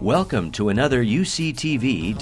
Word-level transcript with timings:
Welcome 0.00 0.50
to 0.52 0.70
another 0.70 1.04
UCTV.tv 1.04 2.16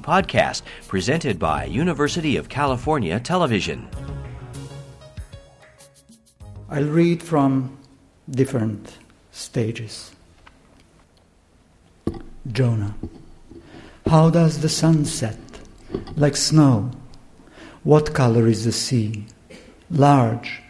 podcast 0.00 0.62
presented 0.86 1.40
by 1.40 1.64
University 1.64 2.36
of 2.36 2.48
California 2.48 3.18
Television. 3.18 3.88
I'll 6.70 6.84
read 6.84 7.20
from 7.20 7.76
different 8.30 8.98
stages. 9.32 10.12
Jonah. 12.52 12.94
How 14.06 14.30
does 14.30 14.60
the 14.60 14.68
sun 14.68 15.04
set? 15.04 15.40
Like 16.14 16.36
snow. 16.36 16.92
What 17.82 18.14
color 18.14 18.46
is 18.46 18.64
the 18.64 18.70
sea? 18.70 19.26
Large. 19.90 20.62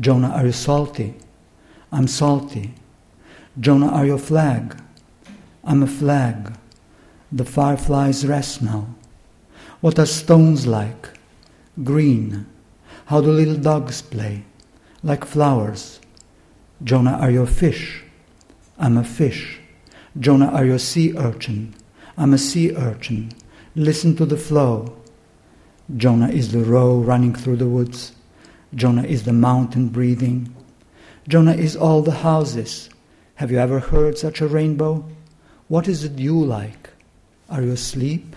Jonah, 0.00 0.30
are 0.30 0.46
you 0.46 0.50
salty? 0.50 1.14
I'm 1.92 2.08
salty. 2.08 2.74
Jonah, 3.60 3.90
are 3.90 4.06
you 4.06 4.18
flag? 4.18 4.82
I'm 5.68 5.82
a 5.82 5.88
flag. 5.88 6.56
The 7.32 7.44
fireflies 7.44 8.24
rest 8.24 8.62
now. 8.62 8.86
What 9.80 9.98
are 9.98 10.06
stones 10.06 10.64
like? 10.64 11.08
Green. 11.82 12.46
How 13.06 13.20
do 13.20 13.32
little 13.32 13.56
dogs 13.56 14.00
play? 14.00 14.44
Like 15.02 15.24
flowers. 15.24 15.98
Jonah, 16.84 17.14
are 17.14 17.32
you 17.32 17.42
a 17.42 17.48
fish? 17.48 18.04
I'm 18.78 18.96
a 18.96 19.02
fish. 19.02 19.58
Jonah, 20.20 20.46
are 20.46 20.64
you 20.64 20.74
a 20.74 20.78
sea 20.78 21.18
urchin? 21.18 21.74
I'm 22.16 22.32
a 22.32 22.38
sea 22.38 22.72
urchin. 22.76 23.32
Listen 23.74 24.14
to 24.16 24.24
the 24.24 24.36
flow. 24.36 24.96
Jonah 25.96 26.28
is 26.28 26.52
the 26.52 26.60
roe 26.60 26.98
running 26.98 27.34
through 27.34 27.56
the 27.56 27.68
woods. 27.68 28.12
Jonah 28.72 29.02
is 29.02 29.24
the 29.24 29.32
mountain 29.32 29.88
breathing. 29.88 30.54
Jonah 31.26 31.54
is 31.54 31.76
all 31.76 32.02
the 32.02 32.22
houses. 32.22 32.88
Have 33.36 33.50
you 33.50 33.58
ever 33.58 33.80
heard 33.80 34.16
such 34.16 34.40
a 34.40 34.46
rainbow? 34.46 35.04
What 35.68 35.88
is 35.88 36.04
it 36.04 36.18
you 36.18 36.44
like? 36.44 36.90
Are 37.50 37.60
you 37.60 37.72
asleep? 37.72 38.36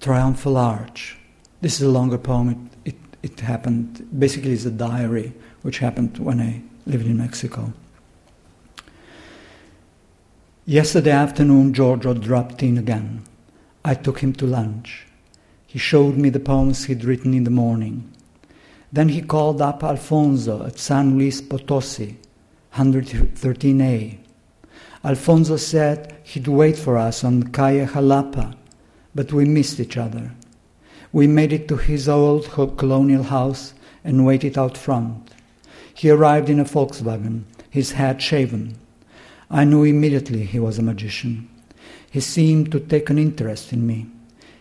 Triumphal 0.00 0.56
Arch. 0.56 1.18
This 1.60 1.74
is 1.74 1.86
a 1.86 1.90
longer 1.90 2.16
poem. 2.16 2.70
It, 2.84 2.94
it, 2.94 2.96
it 3.22 3.40
happened, 3.40 4.08
basically, 4.18 4.52
it's 4.52 4.64
a 4.64 4.70
diary 4.70 5.34
which 5.60 5.78
happened 5.78 6.16
when 6.18 6.40
I 6.40 6.62
lived 6.86 7.06
in 7.06 7.18
Mexico. 7.18 7.72
Yesterday 10.64 11.10
afternoon, 11.10 11.74
Giorgio 11.74 12.14
dropped 12.14 12.62
in 12.62 12.78
again. 12.78 13.22
I 13.84 13.94
took 13.94 14.20
him 14.20 14.32
to 14.34 14.46
lunch. 14.46 15.06
He 15.66 15.78
showed 15.78 16.16
me 16.16 16.30
the 16.30 16.40
poems 16.40 16.86
he'd 16.86 17.04
written 17.04 17.34
in 17.34 17.44
the 17.44 17.50
morning. 17.50 18.10
Then 18.90 19.10
he 19.10 19.20
called 19.20 19.60
up 19.60 19.84
Alfonso 19.84 20.64
at 20.64 20.78
San 20.78 21.18
Luis 21.18 21.40
Potosi 21.40 22.16
113A. 22.74 24.18
Alfonso 25.04 25.56
said 25.56 26.16
he'd 26.22 26.48
wait 26.48 26.78
for 26.78 26.96
us 26.96 27.22
on 27.22 27.42
Calle 27.52 27.86
Jalapa, 27.86 28.56
but 29.14 29.32
we 29.32 29.44
missed 29.44 29.78
each 29.78 29.98
other. 29.98 30.32
We 31.12 31.26
made 31.26 31.52
it 31.52 31.68
to 31.68 31.76
his 31.76 32.08
old 32.08 32.50
colonial 32.78 33.24
house 33.24 33.74
and 34.04 34.24
waited 34.24 34.56
out 34.56 34.78
front. 34.78 35.30
He 35.92 36.08
arrived 36.08 36.48
in 36.48 36.58
a 36.58 36.64
Volkswagen, 36.64 37.44
his 37.68 37.92
head 37.92 38.22
shaven. 38.22 38.78
I 39.50 39.64
knew 39.64 39.84
immediately 39.84 40.44
he 40.44 40.58
was 40.58 40.78
a 40.78 40.82
magician. 40.82 41.50
He 42.10 42.20
seemed 42.20 42.72
to 42.72 42.80
take 42.80 43.10
an 43.10 43.18
interest 43.18 43.74
in 43.74 43.86
me. 43.86 44.06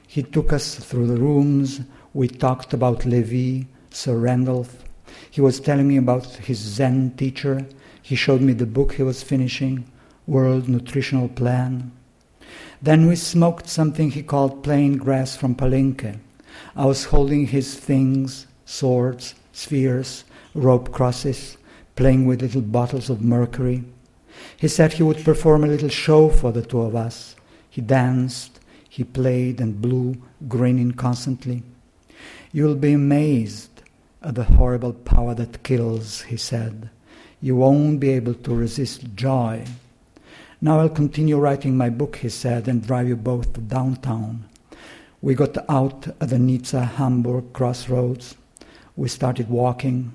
He 0.06 0.23
took 0.23 0.52
us 0.52 0.76
through 0.76 1.08
the 1.08 1.16
rooms. 1.16 1.80
We 2.14 2.28
talked 2.28 2.73
about 2.73 3.06
Levi, 3.06 3.67
Sir 3.89 4.17
Randolph. 4.17 4.84
He 5.30 5.39
was 5.39 5.62
telling 5.62 5.88
me 5.88 5.95
about 5.95 6.26
his 6.26 6.58
Zen 6.58 7.12
teacher 7.16 7.66
he 8.02 8.16
showed 8.16 8.42
me 8.42 8.54
the 8.54 8.66
book 8.66 8.94
he 8.94 9.04
was 9.04 9.24
finishing, 9.24 9.86
World 10.28 10.68
Nutritional 10.68 11.30
Plan. 11.30 11.92
Then 12.82 13.08
we 13.08 13.16
smoked 13.16 13.70
something 13.70 14.12
he 14.12 14.24
called 14.24 14.64
plain 14.64 14.98
grass 14.98 15.36
from 15.36 15.56
Palenque. 15.56 16.20
I 16.76 16.86
was 16.86 17.06
holding 17.06 17.48
his 17.48 17.76
things, 17.76 18.48
swords, 18.66 19.36
spheres, 19.54 20.23
rope 20.54 20.92
crosses, 20.92 21.58
playing 21.95 22.26
with 22.26 22.42
little 22.42 22.61
bottles 22.61 23.10
of 23.10 23.22
mercury. 23.22 23.84
He 24.58 24.67
said 24.67 24.94
he 24.94 25.04
would 25.04 25.23
perform 25.23 25.64
a 25.64 25.67
little 25.67 25.90
show 25.90 26.30
for 26.30 26.52
the 26.52 26.64
two 26.64 26.82
of 26.82 26.95
us. 26.95 27.36
He 27.70 27.82
danced, 27.82 28.60
he 28.90 29.04
played 29.04 29.61
and 29.61 29.82
blew, 29.82 30.16
grinning 30.48 30.94
constantly. 30.94 31.64
You'll 32.52 32.76
be 32.76 32.94
amazed 32.94 33.84
at 34.23 34.36
the 34.36 34.44
horrible 34.44 34.94
power 34.94 35.36
that 35.36 35.64
kills, 35.64 36.22
he 36.23 36.38
said 36.38 36.90
you 37.42 37.56
won't 37.56 38.00
be 38.00 38.10
able 38.10 38.36
to 38.36 38.56
resist 38.56 39.16
joy. 39.16 39.66
Now 40.62 40.80
I'll 40.80 40.90
continue 40.90 41.40
writing 41.40 41.76
my 41.76 41.90
book, 41.90 42.18
he 42.18 42.30
said, 42.30 42.68
and 42.68 42.86
drive 42.86 43.08
you 43.08 43.16
both 43.16 43.54
to 43.54 43.62
downtown. 43.62 44.46
We 45.22 45.34
got 45.34 45.58
out 45.70 46.08
at 46.22 46.30
the 46.30 46.38
Nizza 46.38 46.86
Hamburg 46.86 47.52
crossroads. 47.54 48.36
We 48.96 49.10
started 49.10 49.50
walking. 49.50 50.14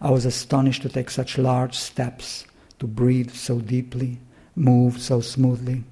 I 0.00 0.10
was 0.10 0.26
astonished 0.26 0.82
to 0.82 0.90
take 0.90 1.08
such 1.10 1.38
large 1.38 1.74
steps, 1.74 2.44
to 2.78 2.86
breathe 2.86 3.32
so 3.32 3.60
deeply, 3.60 4.18
move 4.54 5.00
so 5.00 5.22
smoothly. 5.22 5.84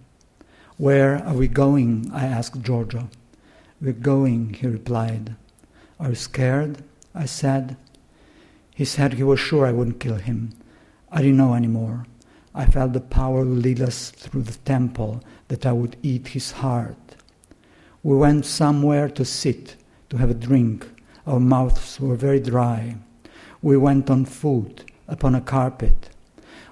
Where 0.77 1.25
are 1.25 1.35
we 1.35 1.49
going? 1.49 2.11
I 2.13 2.27
asked 2.27 2.61
Giorgio. 2.61 3.09
We're 3.81 3.93
going, 3.93 4.53
he 4.55 4.67
replied. 4.67 5.35
Are 5.99 6.11
you 6.11 6.15
scared? 6.15 6.83
I 7.15 7.25
said. 7.25 7.77
He 8.75 8.85
said 8.85 9.15
he 9.15 9.23
was 9.23 9.41
sure 9.41 9.67
I 9.67 9.73
wouldn't 9.73 10.01
kill 10.01 10.17
him. 10.17 10.53
I 11.15 11.19
didn't 11.19 11.37
know 11.37 11.55
anymore. 11.55 12.07
I 12.57 12.67
felt 12.67 12.93
the 12.93 13.01
power 13.01 13.45
lead 13.45 13.81
us 13.81 14.11
through 14.11 14.43
the 14.43 14.59
temple, 14.65 15.23
that 15.47 15.65
I 15.65 15.71
would 15.71 15.97
eat 16.03 16.29
his 16.29 16.51
heart. 16.51 17.15
We 18.03 18.17
went 18.17 18.47
somewhere 18.47 19.09
to 19.11 19.25
sit, 19.25 19.77
to 20.11 20.17
have 20.17 20.31
a 20.31 20.35
drink. 20.35 20.85
Our 21.25 21.39
mouths 21.39 22.01
were 22.01 22.17
very 22.17 22.41
dry. 22.41 22.97
We 23.63 23.77
went 23.77 24.11
on 24.11 24.25
foot, 24.25 24.91
upon 25.07 25.37
a 25.37 25.41
carpet. 25.41 26.11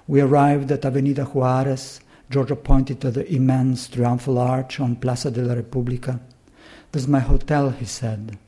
We 0.09 0.21
arrived 0.21 0.73
at 0.73 0.85
Avenida 0.85 1.25
Juarez. 1.25 2.01
Giorgio 2.29 2.57
pointed 2.57 3.01
to 3.03 3.13
the 3.13 3.33
immense 3.33 3.89
triumphal 3.89 4.39
arch 4.39 4.81
on 4.81 4.97
Plaza 4.97 5.31
de 5.31 5.43
la 5.43 5.55
República. 5.55 6.19
There's 6.91 7.07
my 7.07 7.21
hotel, 7.21 7.71
he 7.71 7.85
said. 7.85 8.39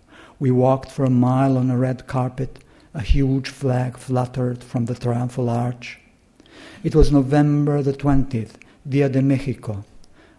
We 0.41 0.51
walked 0.51 0.91
for 0.91 1.05
a 1.05 1.11
mile 1.11 1.57
on 1.57 1.71
a 1.71 1.79
red 1.79 2.09
carpet 2.09 2.64
a 2.95 3.03
huge 3.03 3.49
flag 3.49 3.99
fluttered 3.99 4.63
from 4.63 4.87
the 4.87 4.95
triumphal 4.95 5.51
arch. 5.51 5.99
It 6.85 6.95
was 6.95 7.11
November 7.11 7.83
the 7.83 7.93
20th, 7.93 8.53
Dia 8.89 9.09
de 9.09 9.21
Mexico. 9.21 9.85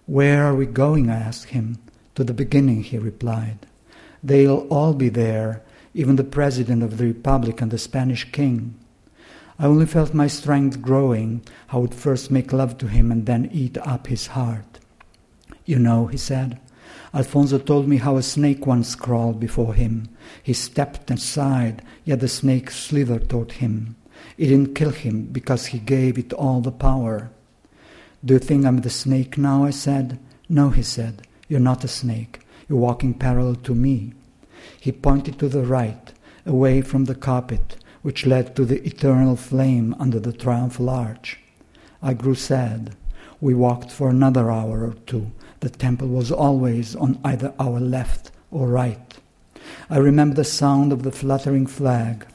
Where 0.06 0.46
are 0.46 0.56
we 0.56 0.66
going? 0.66 1.10
I 1.10 1.16
asked 1.16 1.50
him. 1.50 1.80
To 2.16 2.24
the 2.24 2.34
beginning, 2.34 2.84
he 2.84 2.98
replied. 2.98 3.66
They'll 4.24 4.68
all 4.70 4.94
be 4.94 5.10
there, 5.10 5.64
even 5.94 6.16
the 6.16 6.24
President 6.24 6.82
of 6.82 6.98
the 6.98 7.06
Republic 7.06 7.62
and 7.62 7.72
the 7.72 7.78
Spanish 7.78 8.32
King. 8.32 8.76
I 9.60 9.66
only 9.66 9.86
felt 9.86 10.14
my 10.14 10.28
strength 10.28 10.82
growing. 10.82 11.42
I 11.70 11.78
would 11.78 11.94
first 11.94 12.32
make 12.32 12.54
love 12.54 12.78
to 12.78 12.88
him 12.88 13.12
and 13.12 13.26
then 13.26 13.50
eat 13.52 13.78
up 13.80 14.08
his 14.08 14.28
heart. 14.28 14.80
You 15.66 15.80
know, 15.80 16.08
he 16.08 16.18
said, 16.18 16.60
Alfonso 17.16 17.58
told 17.58 17.88
me 17.88 17.96
how 17.96 18.18
a 18.18 18.22
snake 18.22 18.68
once 18.68 18.94
crawled 18.94 19.40
before 19.40 19.74
him. 19.74 20.10
He 20.44 20.52
stepped 20.52 21.10
aside, 21.10 21.82
yet 22.04 22.20
the 22.20 22.28
snake 22.28 22.70
slithered 22.70 23.30
toward 23.30 23.54
him. 23.54 23.96
It 24.38 24.48
didn't 24.48 24.76
kill 24.76 24.90
him 24.90 25.28
because 25.32 25.68
he 25.68 25.80
gave 25.80 26.18
it 26.18 26.34
all 26.34 26.60
the 26.60 26.74
power. 26.74 27.32
Do 28.24 28.34
you 28.34 28.40
think 28.40 28.66
I'm 28.66 28.82
the 28.82 28.90
snake 28.90 29.38
now? 29.38 29.64
I 29.64 29.70
said. 29.70 30.20
No, 30.50 30.72
he 30.72 30.84
said. 30.84 31.26
You're 31.48 31.62
not 31.62 31.86
a 31.86 31.88
snake. 31.88 32.42
You're 32.68 32.80
walking 32.80 33.14
parallel 33.14 33.56
to 33.56 33.74
me. 33.74 34.14
He 34.82 34.92
pointed 34.92 35.40
to 35.40 35.48
the 35.48 35.64
right, 35.64 36.12
away 36.46 36.82
from 36.82 37.06
the 37.06 37.16
carpet, 37.16 37.78
which 38.02 38.26
led 38.26 38.56
to 38.56 38.66
the 38.66 38.86
eternal 38.86 39.38
flame 39.38 39.96
under 40.00 40.20
the 40.20 40.34
triumphal 40.34 40.90
arch. 40.90 41.40
I 42.02 42.14
grew 42.14 42.36
sad. 42.36 42.96
We 43.40 43.54
walked 43.54 43.92
for 43.92 44.10
another 44.10 44.52
hour 44.52 44.84
or 44.84 44.96
two, 45.06 45.32
the 45.60 45.70
temple 45.70 46.08
was 46.08 46.32
always 46.32 46.96
on 46.96 47.20
either 47.24 47.54
our 47.60 47.80
left 47.80 48.32
or 48.52 48.68
right. 48.68 49.14
I 49.90 49.98
remember 49.98 50.36
the 50.36 50.44
sound 50.44 50.92
of 50.92 51.04
the 51.04 51.12
fluttering 51.12 51.68
flag. 51.68 52.26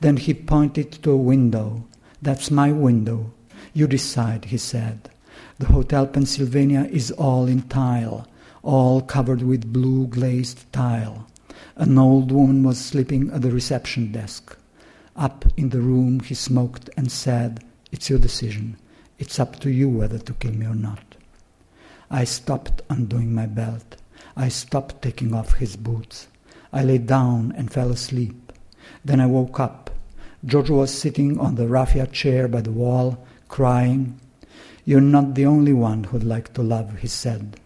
Then 0.00 0.16
he 0.16 0.34
pointed 0.34 0.92
to 1.02 1.10
a 1.10 1.16
window. 1.16 1.84
That's 2.22 2.50
my 2.50 2.72
window. 2.72 3.32
You 3.72 3.86
decide, 3.86 4.46
he 4.46 4.58
said. 4.58 5.10
The 5.58 5.66
Hotel 5.66 6.06
Pennsylvania 6.06 6.88
is 6.90 7.10
all 7.12 7.46
in 7.46 7.62
tile, 7.62 8.26
all 8.62 9.00
covered 9.00 9.42
with 9.42 9.72
blue 9.72 10.06
glazed 10.06 10.72
tile. 10.72 11.26
An 11.76 11.98
old 11.98 12.32
woman 12.32 12.62
was 12.62 12.78
sleeping 12.78 13.30
at 13.30 13.42
the 13.42 13.50
reception 13.50 14.12
desk. 14.12 14.56
Up 15.16 15.44
in 15.56 15.70
the 15.70 15.80
room, 15.80 16.20
he 16.20 16.34
smoked 16.34 16.88
and 16.96 17.10
said, 17.10 17.64
It's 17.92 18.08
your 18.08 18.18
decision. 18.18 18.76
It's 19.18 19.38
up 19.38 19.60
to 19.60 19.70
you 19.70 19.88
whether 19.88 20.18
to 20.18 20.32
kill 20.34 20.52
me 20.52 20.66
or 20.66 20.74
not. 20.74 21.09
I 22.12 22.24
stopped 22.24 22.82
undoing 22.90 23.32
my 23.32 23.46
belt. 23.46 23.96
I 24.36 24.48
stopped 24.48 25.00
taking 25.00 25.32
off 25.32 25.54
his 25.54 25.76
boots. 25.76 26.26
I 26.72 26.82
lay 26.82 26.98
down 26.98 27.52
and 27.56 27.72
fell 27.72 27.92
asleep. 27.92 28.52
Then 29.04 29.20
I 29.20 29.26
woke 29.26 29.60
up. 29.60 29.90
Giorgio 30.44 30.78
was 30.78 30.92
sitting 30.92 31.38
on 31.38 31.54
the 31.54 31.68
raffia 31.68 32.08
chair 32.08 32.48
by 32.48 32.62
the 32.62 32.72
wall, 32.72 33.24
crying. 33.46 34.18
You're 34.84 35.00
not 35.00 35.34
the 35.34 35.46
only 35.46 35.72
one 35.72 36.04
who'd 36.04 36.24
like 36.24 36.52
to 36.54 36.62
love, 36.62 36.98
he 36.98 37.06
said. 37.06 37.60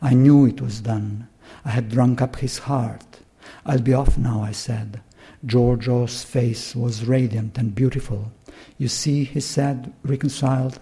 I 0.00 0.14
knew 0.14 0.46
it 0.46 0.62
was 0.62 0.80
done. 0.80 1.28
I 1.62 1.70
had 1.70 1.90
drunk 1.90 2.22
up 2.22 2.36
his 2.36 2.58
heart. 2.60 3.20
I'll 3.66 3.82
be 3.82 3.92
off 3.92 4.16
now, 4.16 4.42
I 4.42 4.52
said. 4.52 5.02
Giorgio's 5.44 6.24
face 6.24 6.74
was 6.74 7.04
radiant 7.04 7.58
and 7.58 7.74
beautiful. 7.74 8.32
You 8.78 8.88
see, 8.88 9.24
he 9.24 9.40
said, 9.40 9.92
reconciled, 10.02 10.78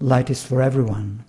light 0.00 0.30
is 0.30 0.42
for 0.42 0.60
everyone. 0.60 1.24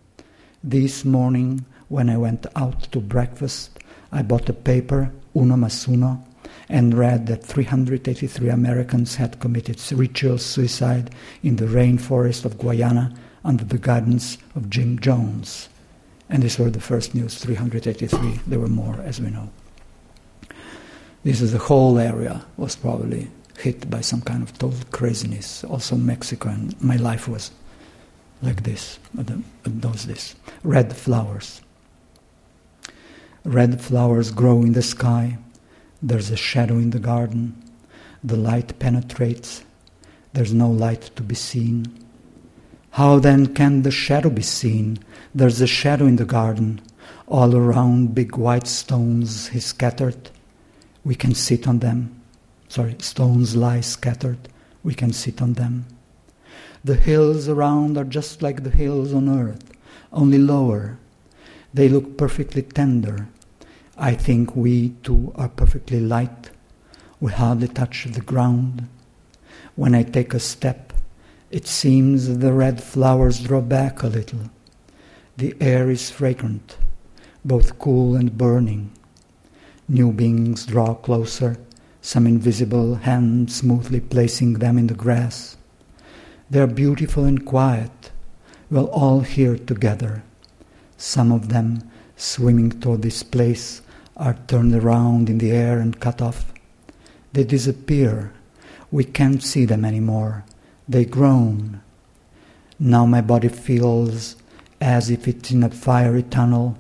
This 0.64 1.04
morning, 1.04 1.66
when 1.88 2.08
I 2.08 2.18
went 2.18 2.46
out 2.56 2.84
to 2.92 3.00
breakfast, 3.00 3.80
I 4.12 4.22
bought 4.22 4.48
a 4.48 4.54
paper, 4.54 5.12
Uno 5.36 5.58
Mas 5.58 5.88
Uno, 5.88 6.24
and 6.70 6.94
read 6.94 7.26
that 7.26 7.44
383 7.44 8.48
Americans 8.48 9.16
had 9.16 9.40
committed 9.40 9.82
ritual 9.92 10.38
suicide 10.38 11.10
in 11.42 11.56
the 11.56 11.66
rainforest 11.66 12.46
of 12.46 12.60
Guyana 12.60 13.12
under 13.44 13.64
the 13.64 13.80
guidance 13.80 14.38
of 14.56 14.70
Jim 14.70 15.00
Jones. 15.00 15.68
And 16.30 16.44
these 16.44 16.60
were 16.60 16.70
the 16.70 16.80
first 16.80 17.16
news 17.16 17.40
383. 17.40 18.42
There 18.46 18.60
were 18.60 18.68
more, 18.68 19.02
as 19.02 19.20
we 19.20 19.32
know. 19.32 19.50
This 21.24 21.42
is 21.42 21.54
the 21.54 21.58
whole 21.58 21.98
area 21.98 22.46
was 22.58 22.76
probably 22.76 23.32
hit 23.58 23.90
by 23.90 24.02
some 24.02 24.22
kind 24.22 24.44
of 24.44 24.56
total 24.60 24.80
craziness. 24.92 25.64
Also, 25.64 25.96
Mexico, 25.96 26.50
and 26.50 26.80
my 26.84 26.98
life 26.98 27.28
was 27.28 27.50
like 28.42 28.64
this, 28.64 29.00
at, 29.18 29.28
the, 29.28 29.42
uh, 29.66 29.70
at. 29.70 30.36
Red 30.64 30.96
flowers. 30.96 31.62
Red 33.44 33.82
flowers 33.82 34.32
grow 34.32 34.62
in 34.62 34.74
the 34.74 34.82
sky. 34.82 35.38
There's 36.02 36.30
a 36.30 36.38
shadow 36.38 36.76
in 36.76 36.92
the 36.92 37.00
garden. 37.00 37.62
The 38.24 38.38
light 38.38 38.78
penetrates. 38.80 39.64
There's 40.34 40.54
no 40.54 40.70
light 40.70 41.12
to 41.16 41.24
be 41.24 41.36
seen. 41.36 41.86
How 42.92 43.20
then 43.20 43.54
can 43.54 43.84
the 43.84 43.92
shadow 43.92 44.30
be 44.30 44.42
seen? 44.42 45.00
There's 45.34 45.62
a 45.62 45.68
shadow 45.68 46.06
in 46.06 46.18
the 46.18 46.26
garden. 46.26 46.82
All 47.28 47.56
around 47.56 48.14
big 48.14 48.36
white 48.36 48.68
stones 48.68 49.48
he 49.48 49.60
scattered. 49.60 50.30
We 51.04 51.16
can 51.16 51.34
sit 51.34 51.68
on 51.68 51.80
them. 51.80 52.22
Sorry, 52.68 52.96
stones 53.00 53.56
lie 53.56 53.82
scattered. 53.82 54.50
We 54.84 54.94
can 54.94 55.14
sit 55.14 55.42
on 55.42 55.54
them. 55.54 55.86
The 56.84 56.96
hills 56.96 57.48
around 57.48 57.96
are 57.98 58.04
just 58.04 58.42
like 58.42 58.64
the 58.64 58.72
hills 58.72 59.14
on 59.14 59.30
earth, 59.30 59.72
only 60.12 60.40
lower. 60.40 60.98
They 61.74 61.88
look 61.88 62.18
perfectly 62.18 62.64
tender. 62.64 63.28
I 63.98 64.16
think 64.16 64.56
we 64.56 64.90
too 65.04 65.32
are 65.36 65.50
perfectly 65.50 66.00
light. 66.00 66.50
We 67.20 67.32
hardly 67.34 67.68
touch 67.68 68.06
the 68.06 68.22
ground. 68.22 68.88
When 69.76 69.94
I 69.94 70.02
take 70.02 70.34
a 70.34 70.40
step, 70.40 70.92
it 71.52 71.68
seems 71.68 72.40
the 72.40 72.52
red 72.52 72.82
flowers 72.82 73.42
draw 73.42 73.62
back 73.62 74.02
a 74.02 74.08
little. 74.08 74.50
The 75.38 75.56
air 75.62 75.92
is 75.92 76.10
fragrant, 76.10 76.78
both 77.46 77.78
cool 77.78 78.16
and 78.16 78.36
burning. 78.36 78.92
New 79.88 80.12
beings 80.12 80.66
draw 80.66 80.96
closer, 80.96 81.58
some 82.02 82.26
invisible 82.26 82.96
hand 82.96 83.52
smoothly 83.52 84.00
placing 84.00 84.54
them 84.54 84.80
in 84.80 84.88
the 84.88 84.96
grass. 84.96 85.58
They 86.52 86.60
are 86.60 86.68
beautiful 86.68 87.24
and 87.24 87.46
quiet. 87.46 88.12
We're 88.70 88.82
all 88.82 89.22
here 89.22 89.58
together. 89.58 90.22
Some 90.98 91.32
of 91.32 91.48
them, 91.48 91.90
swimming 92.18 92.72
toward 92.72 93.04
this 93.04 93.24
place, 93.24 93.82
are 94.18 94.38
turned 94.48 94.76
around 94.76 95.30
in 95.30 95.38
the 95.38 95.52
air 95.52 95.80
and 95.80 95.98
cut 95.98 96.22
off. 96.22 96.52
They 97.32 97.46
disappear. 97.46 98.34
We 98.92 99.06
can't 99.06 99.42
see 99.42 99.64
them 99.64 99.86
anymore. 99.86 100.44
They 100.90 101.06
groan. 101.06 101.80
Now 102.78 103.06
my 103.06 103.22
body 103.22 103.48
feels 103.48 104.36
as 104.82 105.10
if 105.10 105.30
it's 105.30 105.52
in 105.52 105.64
a 105.64 105.70
fiery 105.70 106.24
tunnel. 106.24 106.78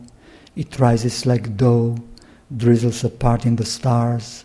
It 0.54 0.80
rises 0.80 1.26
like 1.26 1.56
dough, 1.56 1.96
drizzles 2.54 3.06
apart 3.06 3.46
in 3.46 3.56
the 3.56 3.66
stars. 3.66 4.44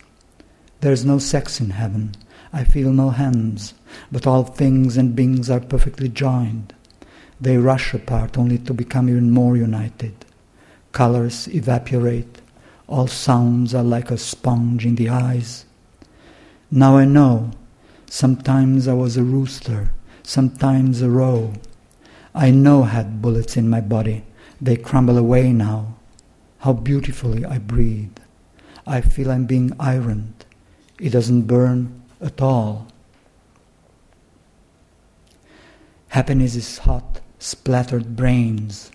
There 0.82 0.92
is 0.92 1.04
no 1.04 1.18
sex 1.18 1.58
in 1.58 1.70
heaven. 1.70 2.14
I 2.52 2.62
feel 2.62 2.92
no 2.92 3.10
hands, 3.10 3.74
but 4.10 4.26
all 4.26 4.44
things 4.44 4.96
and 4.96 5.16
beings 5.16 5.50
are 5.50 5.60
perfectly 5.60 6.08
joined. 6.08 6.74
They 7.40 7.58
rush 7.58 7.92
apart 7.92 8.38
only 8.38 8.58
to 8.58 8.74
become 8.74 9.08
even 9.08 9.30
more 9.30 9.56
united. 9.56 10.24
Colors 10.92 11.48
evaporate. 11.48 12.40
All 12.86 13.06
sounds 13.06 13.74
are 13.74 13.82
like 13.82 14.10
a 14.10 14.16
sponge 14.16 14.86
in 14.86 14.94
the 14.94 15.08
eyes. 15.08 15.66
Now 16.70 16.96
I 16.96 17.04
know. 17.04 17.50
Sometimes 18.08 18.88
I 18.88 18.94
was 18.94 19.16
a 19.16 19.22
rooster, 19.22 19.90
sometimes 20.22 21.02
a 21.02 21.10
roe. 21.10 21.52
I 22.34 22.50
know 22.50 22.84
I 22.84 22.88
had 22.88 23.20
bullets 23.20 23.56
in 23.56 23.68
my 23.68 23.80
body. 23.80 24.24
They 24.60 24.76
crumble 24.76 25.18
away 25.18 25.52
now. 25.52 25.96
How 26.58 26.72
beautifully 26.72 27.44
I 27.44 27.58
breathe. 27.58 28.16
I 28.86 29.00
feel 29.00 29.30
I'm 29.30 29.46
being 29.46 29.72
ironed. 29.78 30.44
It 30.98 31.10
doesn't 31.10 31.42
burn 31.42 32.02
at 32.20 32.40
all. 32.40 32.88
Happiness 36.16 36.54
is 36.56 36.78
hot, 36.78 37.20
splattered 37.38 38.16
brains. 38.16 38.90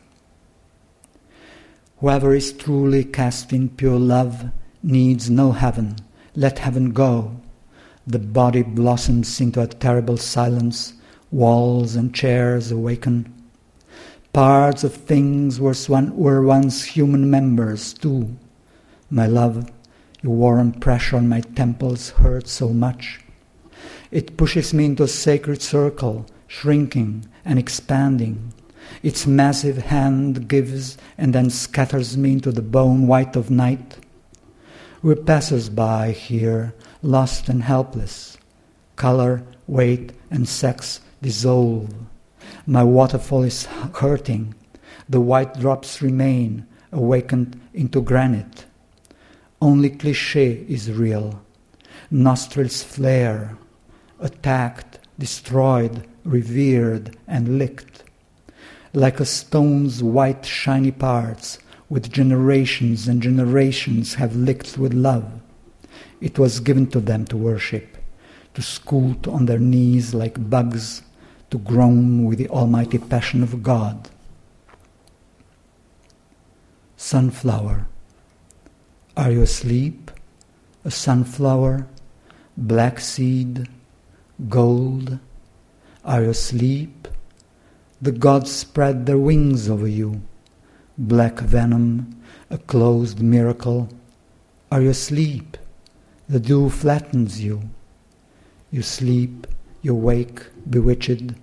Whoever 2.00 2.33
is 2.33 2.51
truly 2.51 3.03
cast 3.03 3.53
in 3.53 3.69
pure 3.69 4.00
love 4.00 4.45
needs 4.81 5.29
no 5.29 5.51
heaven. 5.51 5.97
Let 6.35 6.57
heaven 6.57 6.94
go. 6.94 7.39
The 8.07 8.18
body 8.18 8.63
blossoms 8.63 9.39
into 9.39 9.62
a 9.62 9.68
terrible 9.68 10.18
silence. 10.18 10.94
Walls 11.29 11.95
and 11.95 12.12
chairs 12.12 12.71
awaken. 12.71 13.31
Parts 14.33 14.83
of 14.83 14.95
things 14.95 15.59
were, 15.59 15.75
were 16.15 16.41
once 16.41 16.85
human 16.85 17.29
members 17.29 17.94
too. 17.94 18.35
My 19.12 19.27
love, 19.27 19.69
your 20.24 20.33
warm 20.33 20.71
pressure 20.71 21.17
on 21.17 21.29
my 21.29 21.41
temples 21.41 22.09
hurts 22.09 22.51
so 22.51 22.69
much. 22.69 23.19
It 24.09 24.38
pushes 24.38 24.74
me 24.74 24.85
into 24.85 25.03
a 25.03 25.07
sacred 25.07 25.62
circle, 25.62 26.25
shrinking 26.51 27.25
and 27.45 27.57
expanding. 27.57 28.53
Its 29.01 29.25
massive 29.25 29.77
hand 29.77 30.50
gives 30.50 30.98
and 31.18 31.33
then 31.33 31.50
scatters 31.50 32.18
me 32.18 32.33
into 32.33 32.51
the 32.51 32.62
bone 32.62 33.07
white 33.07 33.38
of 33.38 33.50
night. 33.50 33.98
We're 35.01 35.15
passers 35.15 35.69
by 35.69 36.12
here, 36.12 36.74
lost 37.01 37.48
and 37.48 37.63
helpless. 37.63 38.38
Color, 38.98 39.44
weight, 39.65 40.12
and 40.30 40.48
sex 40.48 41.00
dissolve. 41.21 41.89
My 42.68 42.83
waterfall 42.83 43.44
is 43.44 43.65
hurting. 43.94 44.53
The 45.08 45.22
white 45.22 45.53
drops 45.58 46.01
remain, 46.01 46.67
awakened 46.91 47.62
into 47.74 48.01
granite. 48.01 48.65
Only 49.62 49.89
cliche 49.89 50.65
is 50.67 50.91
real. 50.91 51.41
Nostrils 52.12 52.84
flare, 52.84 53.58
attacked, 54.20 55.00
destroyed, 55.17 56.05
revered, 56.24 57.18
and 57.28 57.58
licked. 57.58 58.04
Like 58.94 59.20
a 59.20 59.25
stone's 59.25 60.04
white 60.04 60.46
shiny 60.46 60.92
parts, 60.92 61.60
with 61.90 62.12
generations 62.12 63.08
and 63.08 63.22
generations 63.22 64.13
have 64.16 64.36
licked 64.36 64.78
with 64.78 64.94
love. 64.94 65.42
It 66.22 66.40
was 66.40 66.60
given 66.60 66.88
to 66.92 67.00
them 67.00 67.25
to 67.25 67.38
worship, 67.38 67.98
to 68.54 68.62
scoot 68.62 69.28
on 69.28 69.46
their 69.46 69.60
knees 69.60 70.13
like 70.13 70.50
bugs, 70.50 71.01
to 71.50 71.58
groan 71.58 72.25
with 72.25 72.38
the 72.38 72.48
almighty 72.50 72.98
passion 72.98 73.44
of 73.44 73.62
God. 73.62 74.10
Sunflower. 76.96 77.88
Are 79.18 79.32
you 79.32 79.42
asleep? 79.42 80.12
A 80.86 80.92
sunflower, 80.92 81.88
black 82.56 83.00
seed, 83.00 83.68
gold. 84.48 85.20
Are 86.03 86.24
you 86.24 86.29
asleep? 86.31 87.08
The 88.01 88.12
gods 88.12 88.51
spread 88.51 89.05
their 89.05 89.20
wings 89.20 89.70
over 89.70 89.88
you. 89.88 90.24
Black 90.98 91.39
venom, 91.39 92.20
a 92.50 92.58
closed 92.58 93.22
miracle. 93.22 93.88
Are 94.72 94.81
you 94.81 94.89
asleep? 94.89 95.58
The 96.27 96.39
dew 96.39 96.72
flattens 96.72 97.43
you. 97.43 97.70
You 98.72 98.81
sleep, 98.81 99.46
you 99.84 99.93
wake, 99.93 100.41
bewitched, 100.67 101.34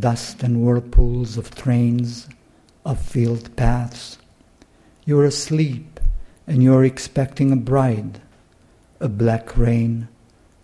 dust 0.00 0.42
and 0.42 0.62
whirlpools 0.62 1.36
of 1.36 1.54
trains, 1.54 2.28
of 2.84 2.98
field 3.00 3.54
paths. 3.54 4.18
You 5.04 5.20
are 5.20 5.26
asleep 5.26 6.00
and 6.44 6.60
you're 6.60 6.84
expecting 6.84 7.52
a 7.52 7.56
bride, 7.56 8.20
a 8.98 9.08
black 9.08 9.56
rain, 9.56 10.08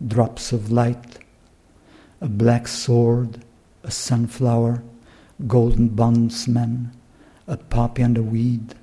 drops 0.05 0.51
of 0.51 0.73
light, 0.73 1.22
a 2.23 2.29
black 2.29 2.69
sword, 2.69 3.45
a 3.83 3.91
sunflower, 3.91 4.81
golden 5.49 5.89
bondsman, 5.89 6.93
a 7.49 7.57
poppy 7.57 8.01
and 8.01 8.17
a 8.17 8.23
weed, 8.23 8.77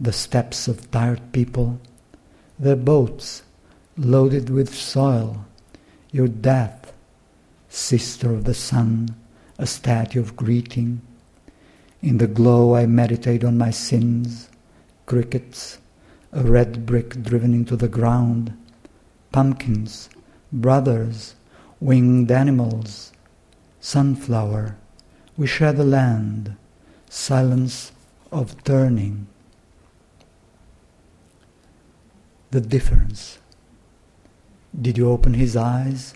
the 0.00 0.12
steps 0.12 0.66
of 0.66 0.90
tired 0.90 1.20
people, 1.30 1.78
their 2.58 2.74
boats 2.74 3.44
loaded 3.96 4.50
with 4.50 4.74
soil, 4.74 5.44
your 6.10 6.26
death, 6.26 6.92
sister 7.68 8.34
of 8.34 8.42
the 8.42 8.54
sun, 8.54 9.14
a 9.56 9.66
statue 9.68 10.18
of 10.18 10.34
greeting. 10.34 11.00
In 12.02 12.18
the 12.18 12.26
glow 12.26 12.74
I 12.74 12.86
meditate 12.86 13.44
on 13.44 13.56
my 13.56 13.70
sins, 13.70 14.48
crickets, 15.06 15.78
a 16.32 16.42
red 16.42 16.86
brick 16.86 17.22
driven 17.22 17.54
into 17.54 17.76
the 17.76 17.88
ground, 17.88 18.52
pumpkins, 19.30 20.10
brothers, 20.52 21.36
winged 21.80 22.30
animals, 22.30 23.10
sunflower, 23.80 24.76
we 25.38 25.46
share 25.46 25.72
the 25.72 25.84
land, 25.84 26.54
silence 27.08 27.92
of 28.30 28.62
turning. 28.64 29.26
The 32.50 32.60
difference. 32.60 33.38
Did 34.78 34.98
you 34.98 35.10
open 35.10 35.34
his 35.34 35.56
eyes? 35.56 36.14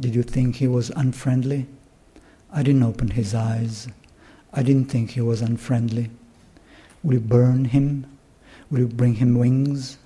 Did 0.00 0.14
you 0.16 0.24
think 0.24 0.56
he 0.56 0.66
was 0.66 0.90
unfriendly? 0.90 1.66
I 2.52 2.64
didn't 2.64 2.82
open 2.82 3.10
his 3.10 3.32
eyes. 3.32 3.86
I 4.52 4.64
didn't 4.64 4.86
think 4.86 5.10
he 5.10 5.20
was 5.20 5.40
unfriendly. 5.40 6.10
Will 7.04 7.14
you 7.14 7.20
burn 7.20 7.66
him? 7.66 8.06
Will 8.70 8.80
you 8.80 8.88
bring 8.88 9.14
him 9.14 9.38
wings? 9.38 9.98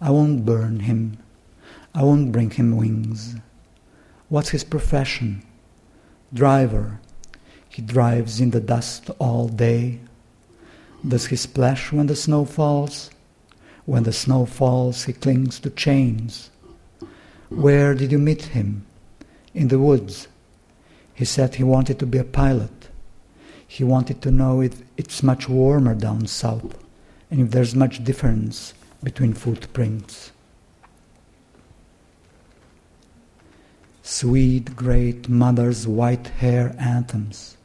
I 0.00 0.10
won't 0.10 0.44
burn 0.44 0.80
him. 0.80 1.18
I 1.92 2.04
won't 2.04 2.30
bring 2.30 2.50
him 2.50 2.76
wings. 2.76 3.34
What's 4.30 4.50
his 4.50 4.62
profession? 4.62 5.42
Driver. 6.32 7.00
He 7.68 7.82
drives 7.82 8.40
in 8.40 8.52
the 8.52 8.60
dust 8.60 9.10
all 9.18 9.48
day. 9.48 9.98
Does 11.06 11.26
he 11.26 11.36
splash 11.36 11.90
when 11.90 12.06
the 12.06 12.14
snow 12.14 12.44
falls? 12.44 13.10
When 13.86 14.04
the 14.04 14.12
snow 14.12 14.46
falls, 14.46 15.06
he 15.06 15.12
clings 15.14 15.58
to 15.60 15.70
chains. 15.70 16.50
Where 17.48 17.92
did 17.92 18.12
you 18.12 18.20
meet 18.20 18.54
him? 18.54 18.86
In 19.52 19.66
the 19.66 19.80
woods. 19.80 20.28
He 21.12 21.24
said 21.24 21.56
he 21.56 21.64
wanted 21.64 21.98
to 21.98 22.06
be 22.06 22.18
a 22.18 22.24
pilot. 22.24 22.88
He 23.66 23.82
wanted 23.82 24.22
to 24.22 24.30
know 24.30 24.60
if 24.60 24.80
it's 24.96 25.24
much 25.24 25.48
warmer 25.48 25.96
down 25.96 26.28
south 26.28 26.78
and 27.32 27.40
if 27.40 27.50
there's 27.50 27.74
much 27.74 28.04
difference 28.04 28.74
between 29.02 29.32
footprints. 29.32 30.30
Sweet 34.12 34.74
great 34.74 35.28
mother's 35.28 35.86
white 35.86 36.26
hair 36.42 36.74
anthems. 36.80 37.56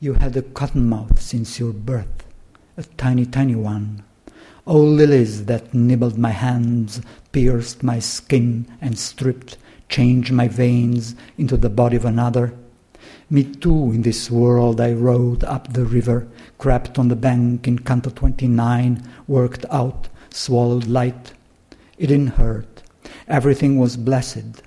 You 0.00 0.14
had 0.14 0.36
a 0.36 0.42
cotton 0.42 0.88
mouth 0.88 1.20
since 1.20 1.60
your 1.60 1.72
birth, 1.72 2.24
a 2.76 2.82
tiny, 2.82 3.24
tiny 3.24 3.54
one. 3.54 4.02
Oh, 4.66 4.80
lilies 4.80 5.44
that 5.44 5.72
nibbled 5.72 6.18
my 6.18 6.32
hands, 6.32 7.00
pierced 7.30 7.84
my 7.84 8.00
skin, 8.00 8.66
and 8.80 8.98
stripped, 8.98 9.56
changed 9.88 10.32
my 10.32 10.48
veins 10.48 11.14
into 11.38 11.56
the 11.56 11.70
body 11.70 11.94
of 11.94 12.04
another. 12.04 12.52
Me 13.30 13.44
too, 13.44 13.92
in 13.92 14.02
this 14.02 14.32
world, 14.32 14.80
I 14.80 14.94
rode 14.94 15.44
up 15.44 15.74
the 15.74 15.84
river, 15.84 16.26
crept 16.58 16.98
on 16.98 17.06
the 17.06 17.14
bank 17.14 17.68
in 17.68 17.78
Canto 17.78 18.10
29, 18.10 19.00
worked 19.28 19.64
out, 19.70 20.08
swallowed 20.30 20.88
light. 20.88 21.34
It 21.98 22.08
didn't 22.08 22.34
hurt. 22.34 22.82
Everything 23.28 23.78
was 23.78 23.96
blessed. 23.96 24.60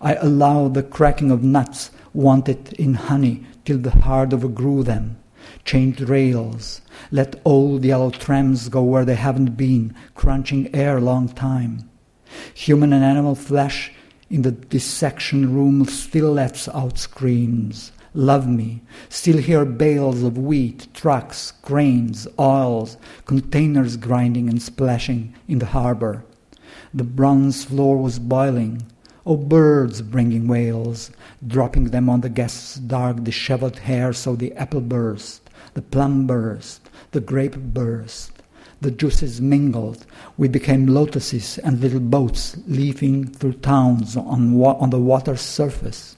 I 0.00 0.14
allow 0.14 0.68
the 0.68 0.82
cracking 0.82 1.30
of 1.30 1.42
nuts, 1.42 1.90
wanted 2.12 2.72
in 2.74 2.94
honey, 2.94 3.44
till 3.64 3.78
the 3.78 3.90
heart 3.90 4.32
overgrew 4.32 4.82
them. 4.82 5.18
Changed 5.64 6.00
rails, 6.00 6.80
let 7.10 7.40
old 7.44 7.84
yellow 7.84 8.10
trams 8.10 8.68
go 8.68 8.82
where 8.82 9.04
they 9.04 9.14
haven't 9.14 9.56
been, 9.56 9.94
crunching 10.14 10.74
air 10.74 11.00
long 11.00 11.28
time. 11.28 11.88
Human 12.54 12.92
and 12.92 13.04
animal 13.04 13.34
flesh 13.34 13.92
in 14.28 14.42
the 14.42 14.52
dissection 14.52 15.54
room 15.54 15.84
still 15.86 16.32
lets 16.32 16.68
out 16.68 16.98
screams. 16.98 17.92
Love 18.14 18.48
me. 18.48 18.82
Still 19.08 19.36
hear 19.36 19.64
bales 19.64 20.22
of 20.22 20.38
wheat, 20.38 20.88
trucks, 20.94 21.52
grains, 21.62 22.26
oils, 22.38 22.96
containers 23.26 23.96
grinding 23.96 24.48
and 24.48 24.60
splashing 24.60 25.34
in 25.46 25.58
the 25.58 25.66
harbor. 25.66 26.24
The 26.94 27.04
bronze 27.04 27.64
floor 27.64 27.98
was 27.98 28.18
boiling. 28.18 28.86
Oh, 29.28 29.36
birds 29.36 30.02
bringing 30.02 30.46
wails, 30.46 31.10
dropping 31.44 31.86
them 31.86 32.08
on 32.08 32.20
the 32.20 32.28
guests' 32.28 32.76
dark, 32.76 33.24
disheveled 33.24 33.80
hair 33.80 34.12
so 34.12 34.36
the 34.36 34.52
apple 34.52 34.80
burst, 34.80 35.50
the 35.74 35.82
plum 35.82 36.28
burst, 36.28 36.88
the 37.10 37.20
grape 37.20 37.56
burst. 37.56 38.30
The 38.80 38.92
juices 38.92 39.40
mingled. 39.40 40.06
We 40.36 40.46
became 40.46 40.86
lotuses 40.86 41.58
and 41.58 41.80
little 41.80 41.98
boats 41.98 42.56
leaping 42.68 43.26
through 43.26 43.54
towns 43.54 44.16
on, 44.16 44.52
wa- 44.52 44.74
on 44.74 44.90
the 44.90 45.00
water's 45.00 45.40
surface. 45.40 46.14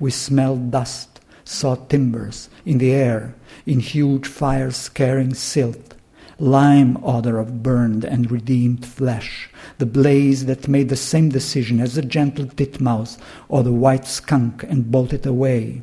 We 0.00 0.10
smelled 0.10 0.72
dust, 0.72 1.20
saw 1.44 1.76
timbers 1.76 2.48
in 2.64 2.78
the 2.78 2.90
air, 2.90 3.36
in 3.64 3.78
huge 3.78 4.26
fires 4.26 4.88
carrying 4.88 5.34
silt, 5.34 5.94
lime 6.40 6.96
odor 7.04 7.38
of 7.38 7.62
burned 7.62 8.02
and 8.02 8.30
redeemed 8.30 8.84
flesh, 8.84 9.50
the 9.76 9.84
blaze 9.86 10.46
that 10.46 10.68
made 10.68 10.88
the 10.88 10.96
same 10.96 11.28
decision 11.28 11.80
as 11.80 11.94
the 11.94 12.02
gentle 12.02 12.46
titmouse 12.46 13.18
or 13.48 13.62
the 13.62 13.72
white 13.72 14.06
skunk 14.06 14.62
and 14.62 14.90
bolted 14.90 15.26
away, 15.26 15.82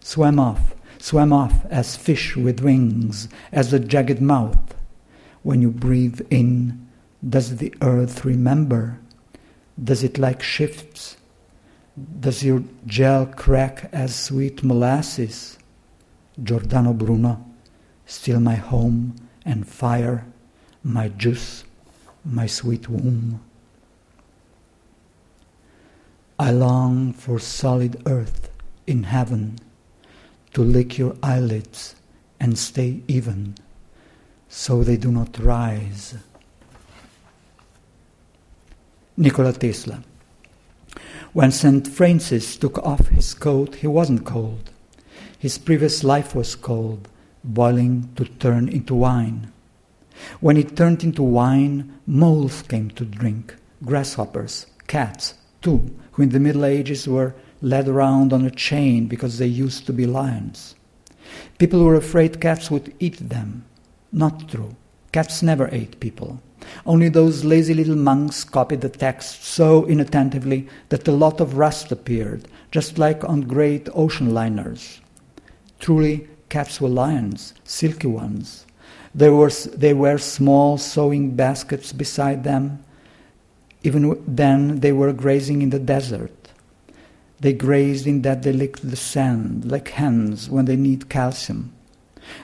swam 0.00 0.38
off, 0.38 0.74
swam 0.98 1.32
off 1.32 1.66
as 1.66 1.96
fish 1.96 2.36
with 2.36 2.60
wings, 2.60 3.28
as 3.50 3.72
the 3.72 3.80
jagged 3.80 4.22
mouth. 4.22 4.74
When 5.42 5.60
you 5.60 5.70
breathe 5.70 6.20
in, 6.30 6.88
does 7.28 7.56
the 7.56 7.74
earth 7.80 8.24
remember? 8.24 9.00
Does 9.82 10.04
it 10.04 10.18
like 10.18 10.42
shifts? 10.42 11.16
Does 12.20 12.44
your 12.44 12.62
gel 12.86 13.26
crack 13.26 13.88
as 13.92 14.14
sweet 14.14 14.62
molasses? 14.62 15.58
Giordano 16.42 16.92
Bruno, 16.92 17.44
still 18.06 18.38
my 18.38 18.54
home 18.54 19.16
and 19.46 19.66
fire, 19.66 20.26
my 20.84 21.08
juice, 21.08 21.64
my 22.24 22.46
sweet 22.46 22.90
womb. 22.90 23.40
I 26.38 26.50
long 26.50 27.14
for 27.14 27.38
solid 27.38 28.02
earth 28.04 28.50
in 28.86 29.04
heaven 29.04 29.58
to 30.52 30.62
lick 30.62 30.98
your 30.98 31.16
eyelids 31.22 31.94
and 32.38 32.58
stay 32.58 33.00
even 33.08 33.54
so 34.48 34.82
they 34.82 34.96
do 34.96 35.10
not 35.10 35.38
rise. 35.38 36.14
Nikola 39.16 39.52
Tesla. 39.52 40.02
When 41.32 41.50
St. 41.50 41.86
Francis 41.88 42.56
took 42.56 42.78
off 42.78 43.08
his 43.08 43.34
coat, 43.34 43.76
he 43.76 43.86
wasn't 43.86 44.24
cold. 44.24 44.70
His 45.38 45.58
previous 45.58 46.02
life 46.02 46.34
was 46.34 46.54
cold, 46.54 47.08
boiling 47.46 48.10
to 48.16 48.24
turn 48.24 48.68
into 48.68 48.94
wine. 48.94 49.52
When 50.40 50.56
it 50.56 50.76
turned 50.76 51.04
into 51.04 51.22
wine, 51.22 51.98
moles 52.06 52.62
came 52.62 52.90
to 52.90 53.04
drink, 53.04 53.54
grasshoppers, 53.84 54.66
cats, 54.86 55.34
too, 55.60 55.94
who 56.12 56.22
in 56.22 56.30
the 56.30 56.40
Middle 56.40 56.64
Ages 56.64 57.06
were 57.06 57.34
led 57.60 57.88
around 57.88 58.32
on 58.32 58.44
a 58.44 58.50
chain 58.50 59.06
because 59.06 59.38
they 59.38 59.46
used 59.46 59.86
to 59.86 59.92
be 59.92 60.06
lions. 60.06 60.74
People 61.58 61.84
were 61.84 61.94
afraid 61.94 62.40
cats 62.40 62.70
would 62.70 62.94
eat 62.98 63.28
them. 63.28 63.64
Not 64.12 64.48
true. 64.48 64.76
Cats 65.12 65.42
never 65.42 65.68
ate 65.72 66.00
people. 66.00 66.40
Only 66.84 67.08
those 67.08 67.44
lazy 67.44 67.74
little 67.74 67.96
monks 67.96 68.44
copied 68.44 68.80
the 68.80 68.88
text 68.88 69.44
so 69.44 69.84
inattentively 69.84 70.68
that 70.88 71.08
a 71.08 71.12
lot 71.12 71.40
of 71.40 71.58
rust 71.58 71.92
appeared, 71.92 72.48
just 72.70 72.98
like 72.98 73.24
on 73.24 73.42
great 73.42 73.88
ocean 73.94 74.32
liners. 74.32 75.00
Truly, 75.78 76.28
cats 76.48 76.80
were 76.80 76.88
lions, 76.88 77.54
silky 77.64 78.06
ones. 78.06 78.66
There 79.14 79.32
were, 79.32 79.50
there 79.50 79.96
were 79.96 80.18
small 80.18 80.78
sewing 80.78 81.36
baskets 81.36 81.92
beside 81.92 82.44
them. 82.44 82.84
Even 83.82 84.22
then, 84.26 84.80
they 84.80 84.92
were 84.92 85.12
grazing 85.12 85.62
in 85.62 85.70
the 85.70 85.78
desert. 85.78 86.32
They 87.40 87.52
grazed 87.52 88.06
in 88.06 88.22
that 88.22 88.42
they 88.42 88.52
licked 88.52 88.88
the 88.88 88.96
sand, 88.96 89.70
like 89.70 89.88
hens 89.88 90.48
when 90.48 90.64
they 90.64 90.76
need 90.76 91.08
calcium. 91.08 91.72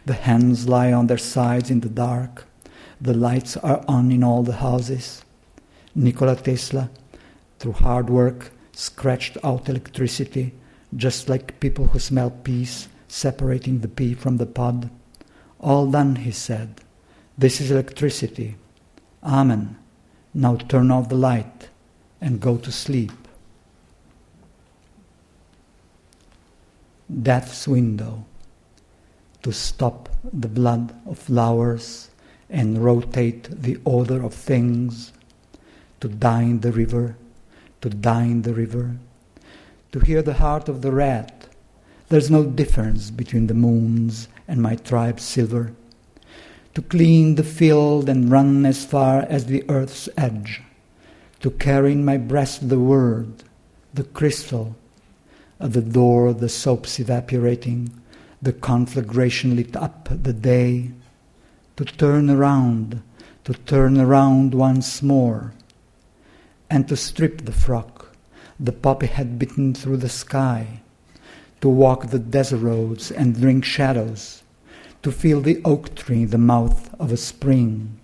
The 0.06 0.14
hens 0.14 0.68
lie 0.68 0.92
on 0.92 1.06
their 1.06 1.18
sides 1.18 1.70
in 1.70 1.80
the 1.80 1.88
dark. 1.88 2.44
The 3.00 3.14
lights 3.14 3.56
are 3.56 3.84
on 3.88 4.12
in 4.12 4.22
all 4.22 4.42
the 4.42 4.56
houses. 4.56 5.24
Nikola 5.94 6.36
Tesla, 6.36 6.90
through 7.58 7.72
hard 7.72 8.08
work, 8.08 8.52
scratched 8.72 9.36
out 9.42 9.68
electricity, 9.68 10.52
just 10.96 11.28
like 11.28 11.60
people 11.60 11.88
who 11.88 11.98
smell 11.98 12.30
peas, 12.30 12.88
separating 13.12 13.80
the 13.80 13.88
pea 13.88 14.14
from 14.14 14.38
the 14.38 14.46
pod. 14.46 14.88
All 15.60 15.86
done, 15.90 16.16
he 16.16 16.30
said. 16.30 16.80
This 17.36 17.60
is 17.60 17.70
electricity. 17.70 18.56
Amen. 19.22 19.76
Now 20.32 20.56
turn 20.56 20.90
off 20.90 21.10
the 21.10 21.14
light 21.14 21.68
and 22.22 22.40
go 22.40 22.56
to 22.56 22.72
sleep. 22.72 23.12
Death's 27.22 27.68
window 27.68 28.24
to 29.42 29.52
stop 29.52 30.08
the 30.32 30.48
blood 30.48 30.94
of 31.04 31.18
flowers 31.18 32.08
and 32.48 32.82
rotate 32.82 33.48
the 33.50 33.78
odor 33.84 34.24
of 34.24 34.32
things, 34.32 35.12
to 36.00 36.08
in 36.08 36.60
the 36.60 36.72
river, 36.72 37.16
to 37.82 37.88
in 37.88 38.42
the 38.42 38.54
river, 38.54 38.96
to 39.90 40.00
hear 40.00 40.22
the 40.22 40.34
heart 40.34 40.70
of 40.70 40.80
the 40.80 40.92
rat, 40.92 41.41
There's 42.12 42.30
no 42.30 42.44
difference 42.44 43.10
between 43.10 43.46
the 43.46 43.54
moons 43.54 44.28
and 44.46 44.60
my 44.60 44.76
tribe's 44.76 45.22
silver. 45.22 45.72
To 46.74 46.82
clean 46.82 47.36
the 47.36 47.42
field 47.42 48.06
and 48.06 48.30
run 48.30 48.66
as 48.66 48.84
far 48.84 49.22
as 49.22 49.46
the 49.46 49.64
earth's 49.70 50.10
edge. 50.18 50.60
To 51.40 51.50
carry 51.50 51.92
in 51.92 52.04
my 52.04 52.18
breast 52.18 52.68
the 52.68 52.78
word, 52.78 53.44
the 53.94 54.04
crystal. 54.04 54.76
At 55.58 55.72
the 55.72 55.80
door 55.80 56.34
the 56.34 56.50
soap's 56.50 57.00
evaporating, 57.00 57.90
the 58.42 58.52
conflagration 58.52 59.56
lit 59.56 59.74
up 59.74 60.10
the 60.10 60.34
day. 60.34 60.90
To 61.76 61.86
turn 61.86 62.28
around, 62.28 63.02
to 63.44 63.54
turn 63.54 63.98
around 63.98 64.52
once 64.52 65.02
more 65.02 65.54
and 66.68 66.86
to 66.88 66.94
strip 66.94 67.46
the 67.46 67.52
frock 67.52 68.14
the 68.60 68.72
poppy 68.72 69.06
had 69.06 69.38
bitten 69.38 69.72
through 69.72 69.96
the 69.96 70.10
sky, 70.10 70.81
to 71.62 71.68
walk 71.68 72.08
the 72.08 72.18
desert 72.18 72.58
roads 72.58 73.12
and 73.12 73.40
drink 73.40 73.64
shadows, 73.64 74.42
to 75.00 75.12
feel 75.12 75.40
the 75.40 75.62
oak 75.64 75.94
tree 75.94 76.24
the 76.24 76.36
mouth 76.36 76.92
of 76.98 77.12
a 77.12 77.16
spring, 77.16 77.98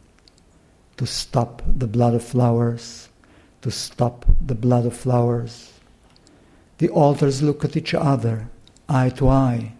to 0.96 1.04
stop 1.04 1.60
the 1.66 1.88
blood 1.88 2.14
of 2.14 2.22
flowers, 2.22 3.08
to 3.60 3.70
stop 3.70 4.24
the 4.40 4.54
blood 4.54 4.86
of 4.86 4.96
flowers. 4.96 5.72
The 6.78 6.88
altars 6.90 7.42
look 7.42 7.64
at 7.64 7.76
each 7.76 7.94
other, 7.94 8.48
eye 8.88 9.10
to 9.10 9.28
eye, 9.28 9.72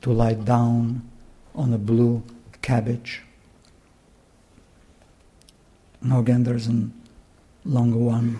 to 0.00 0.10
lie 0.10 0.34
down 0.34 1.06
on 1.54 1.74
a 1.74 1.78
blue 1.78 2.22
cabbage. 2.62 3.22
Now 6.00 6.20
again, 6.20 6.44
there's 6.44 6.66
a 6.66 6.88
longer 7.66 7.98
one, 7.98 8.38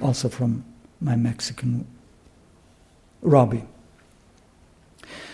also 0.00 0.30
from 0.30 0.64
my 0.98 1.14
Mexican 1.14 1.86
Robbie. 3.20 3.66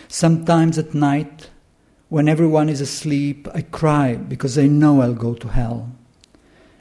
Sometimes 0.08 0.78
at 0.78 0.94
night, 0.94 1.50
when 2.08 2.28
everyone 2.28 2.68
is 2.68 2.80
asleep, 2.80 3.48
I 3.54 3.62
cry 3.62 4.14
because 4.14 4.58
I 4.58 4.66
know 4.66 5.00
I'll 5.00 5.14
go 5.14 5.34
to 5.34 5.48
hell. 5.48 5.90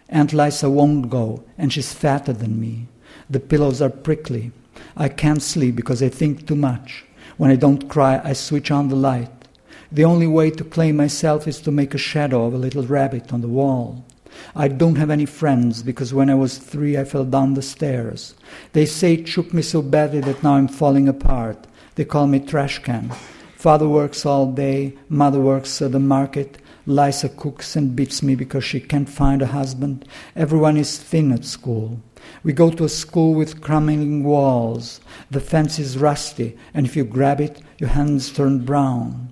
Aunt 0.10 0.34
Lisa 0.34 0.70
won't 0.70 1.10
go, 1.10 1.44
and 1.58 1.74
she's 1.74 1.94
fatter 1.94 2.34
than 2.34 2.60
me. 2.60 2.88
The 3.30 3.40
pillows 3.40 3.82
are 3.82 3.90
prickly. 3.90 4.52
I 4.96 5.10
can't 5.10 5.42
sleep 5.42 5.76
because 5.76 6.04
I 6.04 6.10
think 6.10 6.46
too 6.46 6.56
much. 6.56 7.06
When 7.38 7.50
I 7.50 7.56
don't 7.56 7.90
cry, 7.90 8.22
I 8.24 8.34
switch 8.34 8.70
on 8.70 8.90
the 8.90 8.96
light. 8.96 9.32
The 9.92 10.06
only 10.06 10.28
way 10.28 10.52
to 10.52 10.64
claim 10.64 10.98
myself 10.98 11.48
is 11.48 11.62
to 11.62 11.72
make 11.72 11.94
a 11.94 12.00
shadow 12.00 12.46
of 12.46 12.54
a 12.54 12.58
little 12.58 12.84
rabbit 12.84 13.34
on 13.34 13.42
the 13.42 13.48
wall. 13.48 14.04
I 14.56 14.68
don't 14.68 14.96
have 14.96 15.10
any 15.10 15.26
friends 15.26 15.84
because 15.84 16.14
when 16.14 16.30
I 16.30 16.36
was 16.36 16.58
three 16.58 16.98
I 16.98 17.06
fell 17.06 17.26
down 17.26 17.54
the 17.54 17.62
stairs. 17.62 18.34
They 18.74 18.86
say 18.86 19.14
it 19.14 19.28
shook 19.28 19.54
me 19.54 19.62
so 19.62 19.82
badly 19.82 20.22
that 20.22 20.44
now 20.44 20.56
I'm 20.56 20.68
falling 20.68 21.08
apart. 21.08 21.68
They 21.96 22.06
call 22.06 22.28
me 22.28 22.40
trash 22.40 22.80
can. 22.80 23.12
Father 23.56 23.88
works 23.88 24.26
all 24.26 24.52
day, 24.52 24.98
mother 25.10 25.40
works 25.40 25.82
at 25.82 25.92
the 25.92 26.00
market. 26.00 26.58
Lisa 26.86 27.30
cooks 27.30 27.76
and 27.76 27.96
beats 27.96 28.22
me 28.22 28.36
because 28.36 28.64
she 28.64 28.82
can't 28.82 29.08
find 29.08 29.42
a 29.42 29.48
husband. 29.48 30.06
Everyone 30.36 30.76
is 30.76 30.98
thin 30.98 31.32
at 31.32 31.46
school. 31.46 32.02
We 32.44 32.52
go 32.52 32.72
to 32.72 32.84
a 32.84 32.90
school 32.90 33.34
with 33.36 33.62
crumbling 33.62 34.24
walls. 34.24 35.00
The 35.32 35.40
fence 35.40 35.80
is 35.80 35.98
rusty, 35.98 36.58
and 36.74 36.86
if 36.86 36.96
you 36.96 37.06
grab 37.06 37.40
it, 37.40 37.62
your 37.78 37.90
hands 37.90 38.32
turn 38.32 38.66
brown. 38.66 39.30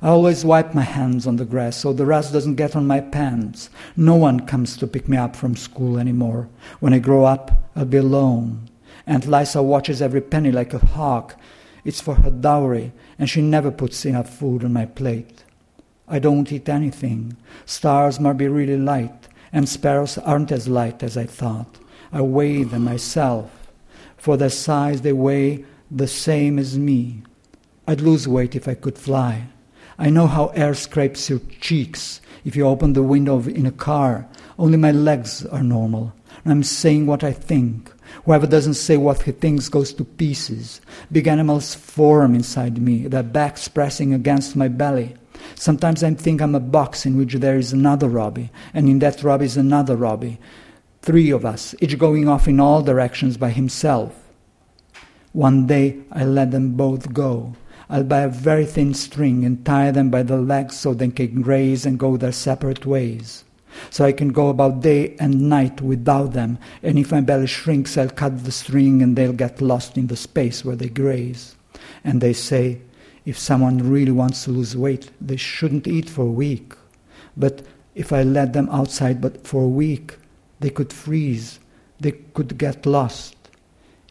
I 0.00 0.08
always 0.08 0.44
wipe 0.44 0.74
my 0.74 0.82
hands 0.82 1.26
on 1.26 1.36
the 1.36 1.44
grass 1.44 1.76
so 1.76 1.92
the 1.92 2.06
rust 2.06 2.32
doesn't 2.32 2.54
get 2.54 2.76
on 2.76 2.86
my 2.86 3.00
pants. 3.00 3.68
No 3.96 4.14
one 4.14 4.46
comes 4.46 4.76
to 4.76 4.86
pick 4.86 5.08
me 5.08 5.16
up 5.16 5.34
from 5.34 5.56
school 5.56 5.98
anymore. 5.98 6.48
When 6.80 6.94
I 6.94 6.98
grow 6.98 7.24
up, 7.24 7.70
I'll 7.74 7.84
be 7.84 7.96
alone. 7.98 8.70
Aunt 9.06 9.26
Lisa 9.26 9.62
watches 9.62 10.00
every 10.00 10.20
penny 10.20 10.52
like 10.52 10.74
a 10.74 10.78
hawk. 10.78 11.38
It's 11.86 12.00
for 12.00 12.16
her 12.16 12.32
dowry, 12.32 12.90
and 13.16 13.30
she 13.30 13.40
never 13.40 13.70
puts 13.70 14.04
enough 14.04 14.28
food 14.28 14.64
on 14.64 14.72
my 14.72 14.86
plate. 14.86 15.44
I 16.08 16.18
don't 16.18 16.50
eat 16.50 16.68
anything. 16.68 17.36
Stars 17.64 18.18
must 18.18 18.38
be 18.38 18.48
really 18.48 18.76
light, 18.76 19.28
and 19.52 19.68
sparrows 19.68 20.18
aren't 20.18 20.50
as 20.50 20.66
light 20.66 21.04
as 21.04 21.16
I 21.16 21.26
thought. 21.26 21.78
I 22.10 22.22
weigh 22.22 22.64
them 22.64 22.82
myself. 22.82 23.70
For 24.16 24.36
their 24.36 24.50
size, 24.50 25.02
they 25.02 25.12
weigh 25.12 25.64
the 25.88 26.08
same 26.08 26.58
as 26.58 26.76
me. 26.76 27.22
I'd 27.86 28.00
lose 28.00 28.26
weight 28.26 28.56
if 28.56 28.66
I 28.66 28.74
could 28.74 28.98
fly. 28.98 29.46
I 29.96 30.10
know 30.10 30.26
how 30.26 30.46
air 30.56 30.74
scrapes 30.74 31.30
your 31.30 31.40
cheeks 31.60 32.20
if 32.44 32.56
you 32.56 32.66
open 32.66 32.94
the 32.94 33.04
window 33.04 33.40
in 33.40 33.64
a 33.64 33.70
car. 33.70 34.26
Only 34.58 34.76
my 34.76 34.90
legs 34.90 35.46
are 35.46 35.62
normal. 35.62 36.12
And 36.42 36.52
I'm 36.52 36.64
saying 36.64 37.06
what 37.06 37.22
I 37.22 37.30
think. 37.30 37.92
Whoever 38.24 38.46
doesn't 38.46 38.74
say 38.74 38.96
what 38.96 39.22
he 39.22 39.32
thinks 39.32 39.68
goes 39.68 39.92
to 39.94 40.04
pieces. 40.04 40.80
Big 41.10 41.26
animals 41.26 41.74
form 41.74 42.34
inside 42.34 42.78
me, 42.78 43.06
their 43.06 43.22
backs 43.22 43.68
pressing 43.68 44.12
against 44.12 44.56
my 44.56 44.68
belly. 44.68 45.14
Sometimes 45.54 46.02
I 46.02 46.14
think 46.14 46.40
I'm 46.40 46.54
a 46.54 46.60
box 46.60 47.06
in 47.06 47.16
which 47.16 47.34
there 47.34 47.56
is 47.56 47.72
another 47.72 48.08
Robbie, 48.08 48.50
and 48.74 48.88
in 48.88 48.98
that 49.00 49.22
Robbie 49.22 49.46
is 49.46 49.56
another 49.56 49.96
Robbie. 49.96 50.38
Three 51.02 51.30
of 51.30 51.44
us, 51.44 51.74
each 51.80 51.98
going 51.98 52.28
off 52.28 52.48
in 52.48 52.58
all 52.58 52.82
directions 52.82 53.36
by 53.36 53.50
himself. 53.50 54.14
One 55.32 55.66
day 55.66 55.98
I 56.10 56.24
let 56.24 56.50
them 56.50 56.72
both 56.72 57.12
go. 57.12 57.54
I'll 57.88 58.02
buy 58.02 58.22
a 58.22 58.28
very 58.28 58.66
thin 58.66 58.94
string 58.94 59.44
and 59.44 59.64
tie 59.64 59.90
them 59.92 60.10
by 60.10 60.24
the 60.24 60.38
legs 60.38 60.76
so 60.76 60.94
they 60.94 61.08
can 61.10 61.42
graze 61.42 61.86
and 61.86 61.98
go 61.98 62.16
their 62.16 62.32
separate 62.32 62.84
ways. 62.84 63.44
So 63.90 64.04
I 64.04 64.12
can 64.12 64.28
go 64.28 64.48
about 64.48 64.80
day 64.80 65.16
and 65.18 65.48
night 65.48 65.80
without 65.80 66.32
them, 66.32 66.58
and 66.82 66.98
if 66.98 67.12
my 67.12 67.20
belly 67.20 67.46
shrinks, 67.46 67.96
I'll 67.96 68.08
cut 68.08 68.44
the 68.44 68.52
string 68.52 69.02
and 69.02 69.16
they'll 69.16 69.32
get 69.32 69.60
lost 69.60 69.96
in 69.96 70.06
the 70.06 70.16
space 70.16 70.64
where 70.64 70.76
they 70.76 70.88
graze. 70.88 71.56
And 72.04 72.20
they 72.20 72.32
say, 72.32 72.80
if 73.24 73.38
someone 73.38 73.90
really 73.90 74.12
wants 74.12 74.44
to 74.44 74.50
lose 74.50 74.76
weight, 74.76 75.10
they 75.20 75.36
shouldn't 75.36 75.86
eat 75.86 76.08
for 76.08 76.22
a 76.22 76.30
week. 76.30 76.74
But 77.36 77.62
if 77.94 78.12
I 78.12 78.22
let 78.22 78.52
them 78.52 78.68
outside 78.70 79.20
but 79.20 79.46
for 79.46 79.64
a 79.64 79.68
week, 79.68 80.16
they 80.60 80.70
could 80.70 80.92
freeze, 80.92 81.58
they 82.00 82.12
could 82.12 82.56
get 82.56 82.86
lost. 82.86 83.35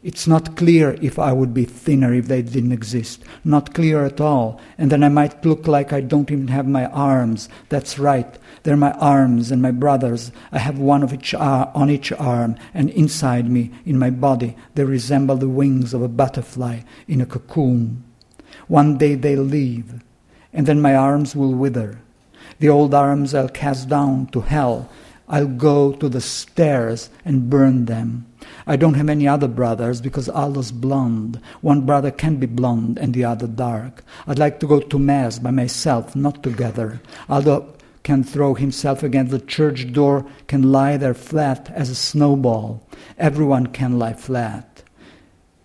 It's 0.06 0.28
not 0.28 0.54
clear 0.54 0.96
if 1.02 1.18
I 1.18 1.32
would 1.32 1.52
be 1.52 1.64
thinner 1.64 2.14
if 2.14 2.28
they 2.28 2.40
didn't 2.40 2.70
exist. 2.70 3.24
Not 3.42 3.74
clear 3.74 4.04
at 4.04 4.20
all. 4.20 4.60
And 4.78 4.92
then 4.92 5.02
I 5.02 5.08
might 5.08 5.44
look 5.44 5.66
like 5.66 5.92
I 5.92 6.00
don't 6.00 6.30
even 6.30 6.46
have 6.46 6.68
my 6.68 6.86
arms. 6.86 7.48
That's 7.70 7.98
right. 7.98 8.38
They're 8.62 8.76
my 8.76 8.92
arms 8.92 9.50
and 9.50 9.60
my 9.60 9.72
brothers. 9.72 10.30
I 10.52 10.60
have 10.60 10.78
one 10.78 11.02
of 11.02 11.12
each 11.12 11.34
ar- 11.34 11.72
on 11.74 11.90
each 11.90 12.12
arm, 12.12 12.54
and 12.72 12.88
inside 12.90 13.50
me, 13.50 13.72
in 13.84 13.98
my 13.98 14.10
body, 14.10 14.56
they 14.76 14.84
resemble 14.84 15.38
the 15.38 15.48
wings 15.48 15.92
of 15.92 16.02
a 16.02 16.08
butterfly 16.08 16.82
in 17.08 17.20
a 17.20 17.26
cocoon. 17.26 18.04
One 18.68 18.98
day 18.98 19.16
they'll 19.16 19.42
leave, 19.42 20.04
and 20.52 20.68
then 20.68 20.80
my 20.80 20.94
arms 20.94 21.34
will 21.34 21.52
wither. 21.52 21.98
The 22.60 22.68
old 22.68 22.94
arms 22.94 23.34
I'll 23.34 23.48
cast 23.48 23.88
down 23.88 24.26
to 24.26 24.42
hell. 24.42 24.88
I'll 25.28 25.46
go 25.48 25.92
to 25.92 26.08
the 26.08 26.20
stairs 26.20 27.10
and 27.24 27.50
burn 27.50 27.86
them. 27.86 28.26
I 28.66 28.76
don't 28.76 28.94
have 28.94 29.08
any 29.08 29.26
other 29.26 29.48
brothers 29.48 30.00
because 30.00 30.28
Aldo's 30.28 30.72
blonde. 30.72 31.40
One 31.60 31.82
brother 31.82 32.10
can 32.10 32.36
be 32.36 32.46
blonde 32.46 32.98
and 32.98 33.12
the 33.12 33.24
other 33.24 33.46
dark. 33.46 34.04
I'd 34.26 34.38
like 34.38 34.60
to 34.60 34.66
go 34.66 34.80
to 34.80 34.98
Mass 34.98 35.38
by 35.38 35.50
myself, 35.50 36.14
not 36.14 36.42
together. 36.42 37.00
Aldo 37.28 37.74
can 38.04 38.22
throw 38.22 38.54
himself 38.54 39.02
against 39.02 39.32
the 39.32 39.40
church 39.40 39.92
door, 39.92 40.24
can 40.46 40.70
lie 40.70 40.96
there 40.96 41.14
flat 41.14 41.70
as 41.74 41.90
a 41.90 41.94
snowball. 41.94 42.86
Everyone 43.18 43.66
can 43.66 43.98
lie 43.98 44.12
flat. 44.12 44.75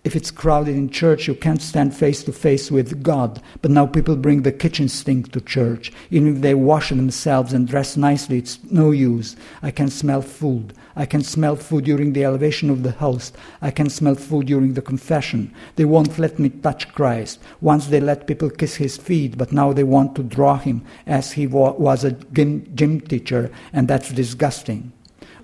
If 0.04 0.16
it's 0.16 0.32
crowded 0.32 0.74
in 0.74 0.90
church, 0.90 1.28
you 1.28 1.34
can't 1.36 1.62
stand 1.62 1.94
face 1.96 2.24
to 2.24 2.32
face 2.32 2.72
with 2.72 3.04
God. 3.04 3.40
But 3.60 3.70
now 3.70 3.86
people 3.86 4.16
bring 4.16 4.42
the 4.42 4.50
kitchen 4.50 4.88
sink 4.88 5.30
to 5.30 5.40
church. 5.40 5.92
Even 6.10 6.36
if 6.36 6.42
they 6.42 6.54
wash 6.54 6.88
themselves 6.88 7.52
and 7.52 7.68
dress 7.68 7.96
nicely, 7.96 8.38
it's 8.38 8.58
no 8.64 8.90
use. 8.90 9.36
I 9.62 9.70
can 9.70 9.88
smell 9.90 10.20
food. 10.20 10.74
I 10.96 11.06
can 11.06 11.22
smell 11.22 11.54
food 11.54 11.84
during 11.84 12.14
the 12.14 12.24
elevation 12.24 12.68
of 12.68 12.82
the 12.82 12.90
host. 12.90 13.36
I 13.62 13.70
can 13.70 13.88
smell 13.88 14.16
food 14.16 14.46
during 14.46 14.74
the 14.74 14.82
confession. 14.82 15.54
They 15.76 15.84
won't 15.84 16.18
let 16.18 16.36
me 16.36 16.48
touch 16.48 16.92
Christ. 16.92 17.38
Once 17.60 17.86
they 17.86 18.00
let 18.00 18.26
people 18.26 18.50
kiss 18.50 18.74
his 18.74 18.96
feet, 18.96 19.38
but 19.38 19.52
now 19.52 19.72
they 19.72 19.84
want 19.84 20.16
to 20.16 20.24
draw 20.24 20.56
him 20.56 20.84
as 21.06 21.30
he 21.32 21.46
wa- 21.46 21.74
was 21.74 22.02
a 22.02 22.10
gym, 22.10 22.68
gym 22.74 23.00
teacher, 23.00 23.52
and 23.72 23.86
that's 23.86 24.10
disgusting. 24.10 24.92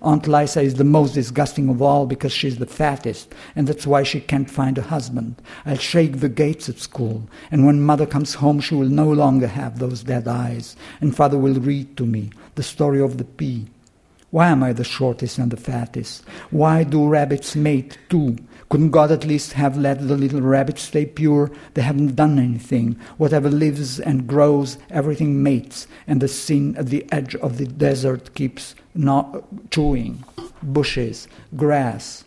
Aunt 0.02 0.28
Lisa 0.28 0.60
is 0.60 0.74
the 0.74 0.84
most 0.84 1.14
disgusting 1.14 1.68
of 1.68 1.82
all 1.82 2.06
because 2.06 2.32
she's 2.32 2.58
the 2.58 2.66
fattest, 2.66 3.34
and 3.56 3.66
that's 3.66 3.86
why 3.86 4.02
she 4.02 4.20
can't 4.20 4.50
find 4.50 4.78
a 4.78 4.82
husband. 4.82 5.40
I'll 5.66 5.76
shake 5.76 6.20
the 6.20 6.28
gates 6.28 6.68
at 6.68 6.78
school, 6.78 7.28
and 7.50 7.66
when 7.66 7.82
mother 7.82 8.06
comes 8.06 8.34
home, 8.34 8.60
she 8.60 8.74
will 8.74 8.88
no 8.88 9.10
longer 9.10 9.48
have 9.48 9.78
those 9.78 10.02
dead 10.02 10.28
eyes, 10.28 10.76
and 11.00 11.16
father 11.16 11.38
will 11.38 11.54
read 11.54 11.96
to 11.96 12.06
me 12.06 12.30
the 12.54 12.62
story 12.62 13.00
of 13.00 13.18
the 13.18 13.24
pea. 13.24 13.66
Why 14.30 14.48
am 14.48 14.62
I 14.62 14.72
the 14.74 14.84
shortest 14.84 15.38
and 15.38 15.50
the 15.50 15.56
fattest? 15.56 16.22
Why 16.50 16.84
do 16.84 17.08
rabbits 17.08 17.56
mate 17.56 17.98
too? 18.10 18.36
Couldn't 18.68 18.90
God 18.90 19.10
at 19.10 19.24
least 19.24 19.54
have 19.54 19.78
let 19.78 20.06
the 20.06 20.16
little 20.16 20.42
rabbits 20.42 20.82
stay 20.82 21.06
pure? 21.06 21.50
They 21.72 21.80
haven't 21.80 22.16
done 22.16 22.38
anything. 22.38 22.98
Whatever 23.16 23.48
lives 23.48 23.98
and 23.98 24.26
grows, 24.26 24.76
everything 24.90 25.42
mates, 25.42 25.86
and 26.06 26.20
the 26.20 26.28
sin 26.28 26.76
at 26.76 26.88
the 26.88 27.06
edge 27.10 27.34
of 27.36 27.56
the 27.56 27.66
desert 27.66 28.34
keeps 28.34 28.74
not 28.94 29.42
chewing. 29.70 30.22
Bushes, 30.62 31.28
grass. 31.56 32.24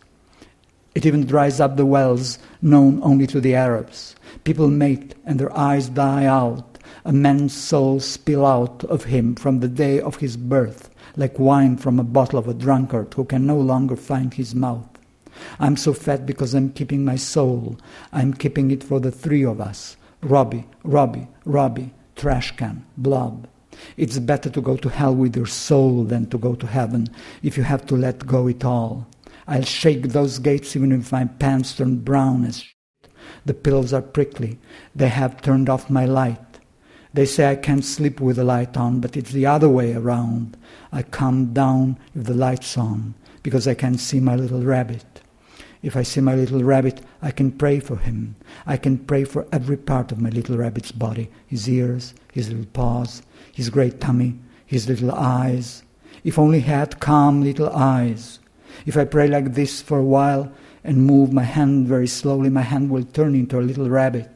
It 0.96 1.06
even 1.06 1.26
dries 1.26 1.60
up 1.60 1.76
the 1.76 1.86
wells 1.86 2.40
known 2.60 3.00
only 3.04 3.28
to 3.28 3.40
the 3.40 3.54
Arabs. 3.54 4.16
People 4.42 4.68
mate 4.68 5.14
and 5.24 5.38
their 5.38 5.56
eyes 5.56 5.88
die 5.88 6.26
out. 6.26 6.76
A 7.04 7.12
man's 7.12 7.54
soul 7.54 8.00
spill 8.00 8.44
out 8.44 8.82
of 8.84 9.04
him 9.04 9.36
from 9.36 9.60
the 9.60 9.68
day 9.68 10.00
of 10.00 10.16
his 10.16 10.36
birth, 10.36 10.90
like 11.16 11.38
wine 11.38 11.76
from 11.76 12.00
a 12.00 12.04
bottle 12.04 12.38
of 12.38 12.48
a 12.48 12.54
drunkard 12.54 13.14
who 13.14 13.24
can 13.24 13.46
no 13.46 13.56
longer 13.56 13.94
find 13.94 14.34
his 14.34 14.56
mouth. 14.56 14.91
I'm 15.58 15.76
so 15.76 15.92
fat 15.92 16.26
because 16.26 16.54
I'm 16.54 16.72
keeping 16.72 17.04
my 17.04 17.16
soul. 17.16 17.78
I'm 18.12 18.34
keeping 18.34 18.70
it 18.70 18.82
for 18.84 19.00
the 19.00 19.10
three 19.10 19.44
of 19.44 19.60
us. 19.60 19.96
Robbie, 20.22 20.66
Robbie, 20.84 21.28
Robbie, 21.44 21.92
trash 22.16 22.56
can, 22.56 22.84
blob. 22.96 23.48
It's 23.96 24.18
better 24.18 24.50
to 24.50 24.60
go 24.60 24.76
to 24.76 24.88
hell 24.88 25.14
with 25.14 25.36
your 25.36 25.46
soul 25.46 26.04
than 26.04 26.26
to 26.26 26.38
go 26.38 26.54
to 26.54 26.66
heaven 26.66 27.08
if 27.42 27.56
you 27.56 27.62
have 27.62 27.86
to 27.86 27.96
let 27.96 28.26
go 28.26 28.46
it 28.46 28.64
all. 28.64 29.06
I'll 29.48 29.64
shake 29.64 30.08
those 30.08 30.38
gates 30.38 30.76
even 30.76 30.92
if 30.92 31.10
my 31.10 31.24
pants 31.24 31.74
turn 31.74 31.98
brown 31.98 32.44
as 32.44 32.62
shit. 32.62 32.76
The 33.44 33.54
pillows 33.54 33.92
are 33.92 34.02
prickly. 34.02 34.58
They 34.94 35.08
have 35.08 35.42
turned 35.42 35.68
off 35.68 35.90
my 35.90 36.04
light. 36.04 36.38
They 37.14 37.26
say 37.26 37.50
I 37.50 37.56
can't 37.56 37.84
sleep 37.84 38.20
with 38.20 38.36
the 38.36 38.44
light 38.44 38.76
on, 38.76 39.00
but 39.00 39.16
it's 39.16 39.32
the 39.32 39.46
other 39.46 39.68
way 39.68 39.94
around. 39.94 40.56
I 40.92 41.02
calm 41.02 41.52
down 41.52 41.98
if 42.14 42.24
the 42.24 42.34
light's 42.34 42.78
on 42.78 43.14
because 43.42 43.66
I 43.66 43.74
can 43.74 43.98
see 43.98 44.20
my 44.20 44.36
little 44.36 44.62
rabbit. 44.62 45.21
If 45.82 45.96
I 45.96 46.04
see 46.04 46.20
my 46.20 46.36
little 46.36 46.62
rabbit, 46.62 47.00
I 47.20 47.32
can 47.32 47.50
pray 47.50 47.80
for 47.80 47.96
him. 47.96 48.36
I 48.66 48.76
can 48.76 48.98
pray 48.98 49.24
for 49.24 49.46
every 49.50 49.76
part 49.76 50.12
of 50.12 50.20
my 50.20 50.30
little 50.30 50.56
rabbit's 50.56 50.92
body 50.92 51.28
his 51.46 51.68
ears, 51.68 52.14
his 52.32 52.48
little 52.48 52.66
paws, 52.72 53.22
his 53.52 53.68
great 53.68 54.00
tummy, 54.00 54.38
his 54.64 54.88
little 54.88 55.10
eyes. 55.10 55.82
If 56.22 56.38
only 56.38 56.60
he 56.60 56.70
had 56.70 57.00
calm 57.00 57.42
little 57.42 57.68
eyes. 57.70 58.38
If 58.86 58.96
I 58.96 59.04
pray 59.04 59.26
like 59.26 59.54
this 59.54 59.82
for 59.82 59.98
a 59.98 60.04
while 60.04 60.52
and 60.84 61.04
move 61.04 61.32
my 61.32 61.42
hand 61.42 61.88
very 61.88 62.06
slowly, 62.06 62.48
my 62.48 62.62
hand 62.62 62.88
will 62.90 63.04
turn 63.04 63.34
into 63.34 63.58
a 63.58 63.60
little 63.60 63.90
rabbit. 63.90 64.30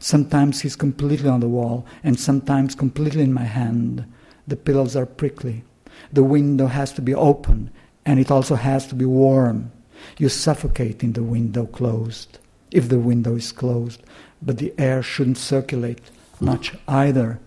Sometimes 0.00 0.60
he's 0.60 0.76
completely 0.76 1.28
on 1.28 1.40
the 1.40 1.48
wall, 1.48 1.86
and 2.02 2.18
sometimes 2.18 2.74
completely 2.74 3.22
in 3.22 3.32
my 3.32 3.44
hand. 3.44 4.04
The 4.46 4.56
pillows 4.56 4.96
are 4.96 5.06
prickly. 5.06 5.64
The 6.12 6.24
window 6.24 6.66
has 6.66 6.92
to 6.92 7.02
be 7.02 7.14
open, 7.14 7.70
and 8.04 8.18
it 8.20 8.30
also 8.30 8.56
has 8.56 8.86
to 8.88 8.94
be 8.94 9.04
warm. 9.04 9.72
You 10.18 10.28
suffocate 10.28 11.02
in 11.02 11.12
the 11.12 11.22
window 11.22 11.66
closed, 11.66 12.38
if 12.70 12.88
the 12.88 12.98
window 12.98 13.36
is 13.36 13.52
closed, 13.52 14.02
but 14.42 14.58
the 14.58 14.74
air 14.78 15.02
shouldn't 15.02 15.38
circulate 15.38 16.00
much 16.40 16.74
either. 16.86 17.40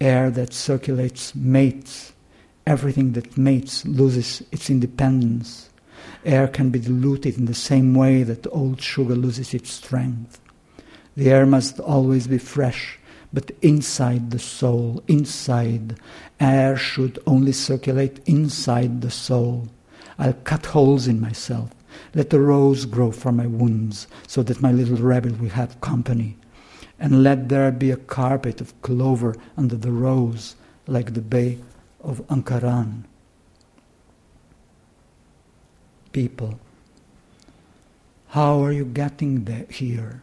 Air 0.00 0.30
that 0.30 0.52
circulates 0.52 1.34
mates. 1.34 2.12
Everything 2.66 3.12
that 3.12 3.36
mates 3.36 3.84
loses 3.86 4.42
its 4.52 4.70
independence. 4.70 5.70
Air 6.24 6.48
can 6.48 6.70
be 6.70 6.78
diluted 6.78 7.38
in 7.38 7.46
the 7.46 7.54
same 7.54 7.94
way 7.94 8.22
that 8.22 8.46
old 8.52 8.80
sugar 8.80 9.14
loses 9.14 9.54
its 9.54 9.70
strength. 9.70 10.40
The 11.16 11.30
air 11.30 11.46
must 11.46 11.80
always 11.80 12.26
be 12.26 12.38
fresh, 12.38 12.98
but 13.32 13.50
inside 13.62 14.30
the 14.30 14.38
soul, 14.38 15.02
inside. 15.08 15.98
Air 16.38 16.76
should 16.76 17.18
only 17.26 17.52
circulate 17.52 18.20
inside 18.26 19.00
the 19.00 19.10
soul. 19.10 19.68
I'll 20.20 20.34
cut 20.34 20.66
holes 20.66 21.08
in 21.08 21.18
myself. 21.18 21.70
Let 22.14 22.28
the 22.28 22.40
rose 22.40 22.84
grow 22.84 23.10
from 23.10 23.38
my 23.38 23.46
wounds, 23.46 24.06
so 24.28 24.42
that 24.42 24.60
my 24.60 24.70
little 24.70 24.98
rabbit 24.98 25.40
will 25.40 25.48
have 25.48 25.80
company. 25.80 26.36
And 26.98 27.22
let 27.22 27.48
there 27.48 27.72
be 27.72 27.90
a 27.90 27.96
carpet 27.96 28.60
of 28.60 28.80
clover 28.82 29.34
under 29.56 29.76
the 29.76 29.90
rose, 29.90 30.56
like 30.86 31.14
the 31.14 31.22
bay 31.22 31.58
of 32.04 32.20
Ankaran. 32.28 33.04
People, 36.12 36.60
how 38.28 38.62
are 38.62 38.72
you 38.72 38.84
getting 38.84 39.44
there, 39.44 39.66
here? 39.70 40.22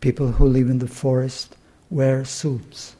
People 0.00 0.32
who 0.32 0.46
live 0.46 0.70
in 0.70 0.78
the 0.78 0.88
forest 0.88 1.54
wear 1.90 2.24
suits. 2.24 2.96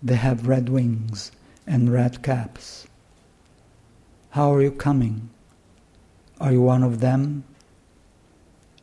They 0.00 0.16
have 0.16 0.46
red 0.46 0.68
wings 0.68 1.32
and 1.66 1.92
red 1.92 2.22
caps. 2.22 2.86
How 4.34 4.52
are 4.52 4.62
you 4.62 4.72
coming? 4.72 5.30
Are 6.40 6.50
you 6.50 6.60
one 6.60 6.82
of 6.82 6.98
them? 6.98 7.44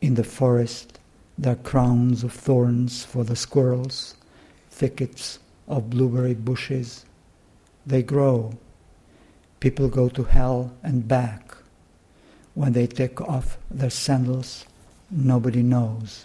In 0.00 0.14
the 0.14 0.24
forest, 0.24 0.98
there 1.36 1.52
are 1.52 1.56
crowns 1.56 2.24
of 2.24 2.32
thorns 2.32 3.04
for 3.04 3.22
the 3.22 3.36
squirrels, 3.36 4.14
thickets 4.70 5.40
of 5.68 5.90
blueberry 5.90 6.32
bushes. 6.32 7.04
They 7.84 8.02
grow. 8.02 8.54
People 9.60 9.90
go 9.90 10.08
to 10.08 10.24
hell 10.24 10.72
and 10.82 11.06
back. 11.06 11.54
When 12.54 12.72
they 12.72 12.86
take 12.86 13.20
off 13.20 13.58
their 13.70 13.90
sandals, 13.90 14.64
nobody 15.10 15.62
knows. 15.62 16.24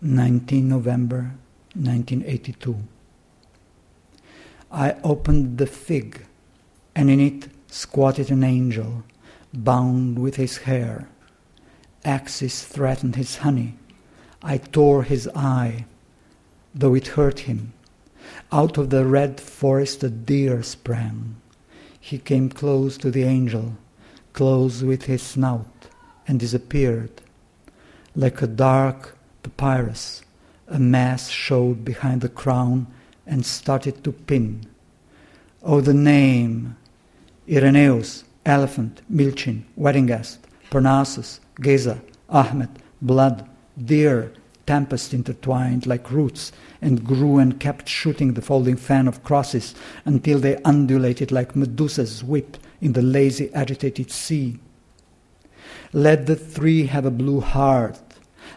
19 0.00 0.68
November 0.68 1.30
1982. 1.74 2.76
I 4.72 4.96
opened 5.04 5.58
the 5.58 5.66
fig, 5.66 6.24
and 6.94 7.10
in 7.10 7.20
it 7.20 7.48
squatted 7.68 8.30
an 8.30 8.42
angel, 8.42 9.04
bound 9.52 10.18
with 10.18 10.36
his 10.36 10.58
hair. 10.58 11.08
Axes 12.06 12.64
threatened 12.64 13.16
his 13.16 13.36
honey. 13.36 13.74
I 14.42 14.56
tore 14.56 15.02
his 15.02 15.28
eye, 15.34 15.84
though 16.74 16.94
it 16.94 17.08
hurt 17.08 17.40
him. 17.40 17.74
Out 18.50 18.78
of 18.78 18.88
the 18.88 19.04
red 19.04 19.40
forest 19.40 20.02
a 20.02 20.08
deer 20.08 20.62
sprang. 20.62 21.36
He 22.00 22.16
came 22.16 22.48
close 22.48 22.96
to 22.98 23.10
the 23.10 23.24
angel, 23.24 23.76
close 24.32 24.82
with 24.82 25.04
his 25.04 25.22
snout, 25.22 25.88
and 26.26 26.40
disappeared. 26.40 27.20
Like 28.16 28.40
a 28.40 28.46
dark 28.46 29.18
papyrus, 29.42 30.22
a 30.66 30.78
mass 30.78 31.28
showed 31.28 31.84
behind 31.84 32.22
the 32.22 32.30
crown 32.30 32.86
and 33.32 33.46
started 33.46 34.04
to 34.04 34.12
pin. 34.12 34.60
Oh, 35.62 35.80
the 35.80 35.94
name 35.94 36.76
Irenaeus, 37.48 38.24
elephant, 38.44 39.00
Milchin, 39.10 39.62
wedding 39.74 40.04
guest, 40.06 40.38
Parnassus, 40.70 41.40
Geza, 41.58 42.02
Ahmed, 42.28 42.68
blood, 43.00 43.48
deer, 43.82 44.32
tempest 44.66 45.14
intertwined 45.14 45.86
like 45.86 46.10
roots 46.10 46.52
and 46.82 47.04
grew 47.04 47.38
and 47.38 47.58
kept 47.58 47.88
shooting 47.88 48.34
the 48.34 48.42
folding 48.42 48.76
fan 48.76 49.08
of 49.08 49.24
crosses 49.24 49.74
until 50.04 50.38
they 50.38 50.62
undulated 50.64 51.32
like 51.32 51.56
Medusa's 51.56 52.22
whip 52.22 52.58
in 52.82 52.92
the 52.92 53.02
lazy, 53.02 53.52
agitated 53.54 54.10
sea. 54.10 54.58
Let 55.94 56.26
the 56.26 56.36
three 56.36 56.84
have 56.86 57.06
a 57.06 57.10
blue 57.10 57.40
heart. 57.40 57.98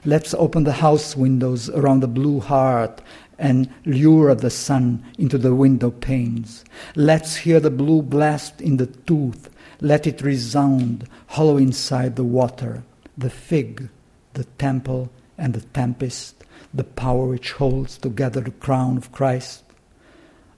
Let's 0.03 0.33
open 0.33 0.65
the 0.65 0.73
house 0.83 1.15
windows 1.15 1.69
around 1.69 2.01
the 2.01 2.07
blue 2.07 2.41
heart 2.41 3.01
and 3.38 3.69
lure 3.86 4.34
the 4.36 4.50
sun 4.50 5.04
into 5.17 5.38
the 5.38 5.54
window 5.54 5.91
panes. 5.91 6.63
Let's 6.95 7.38
hear 7.38 7.60
the 7.60 7.69
blue 7.69 8.02
blast 8.02 8.62
in 8.62 8.78
the 8.78 8.88
tooth. 8.88 9.50
Let 9.82 10.08
it 10.08 10.21
resound, 10.21 11.08
hollow 11.28 11.58
inside 11.58 12.15
the 12.15 12.24
water. 12.24 12.84
The 13.17 13.30
fig, 13.30 13.89
the 14.34 14.45
temple, 14.58 15.10
and 15.38 15.54
the 15.54 15.62
tempest, 15.62 16.43
the 16.74 16.84
power 16.84 17.28
which 17.28 17.54
holds 17.54 17.98
together 17.98 18.41
the 18.41 18.52
crown 18.52 18.98
of 18.98 19.12
Christ. 19.12 19.63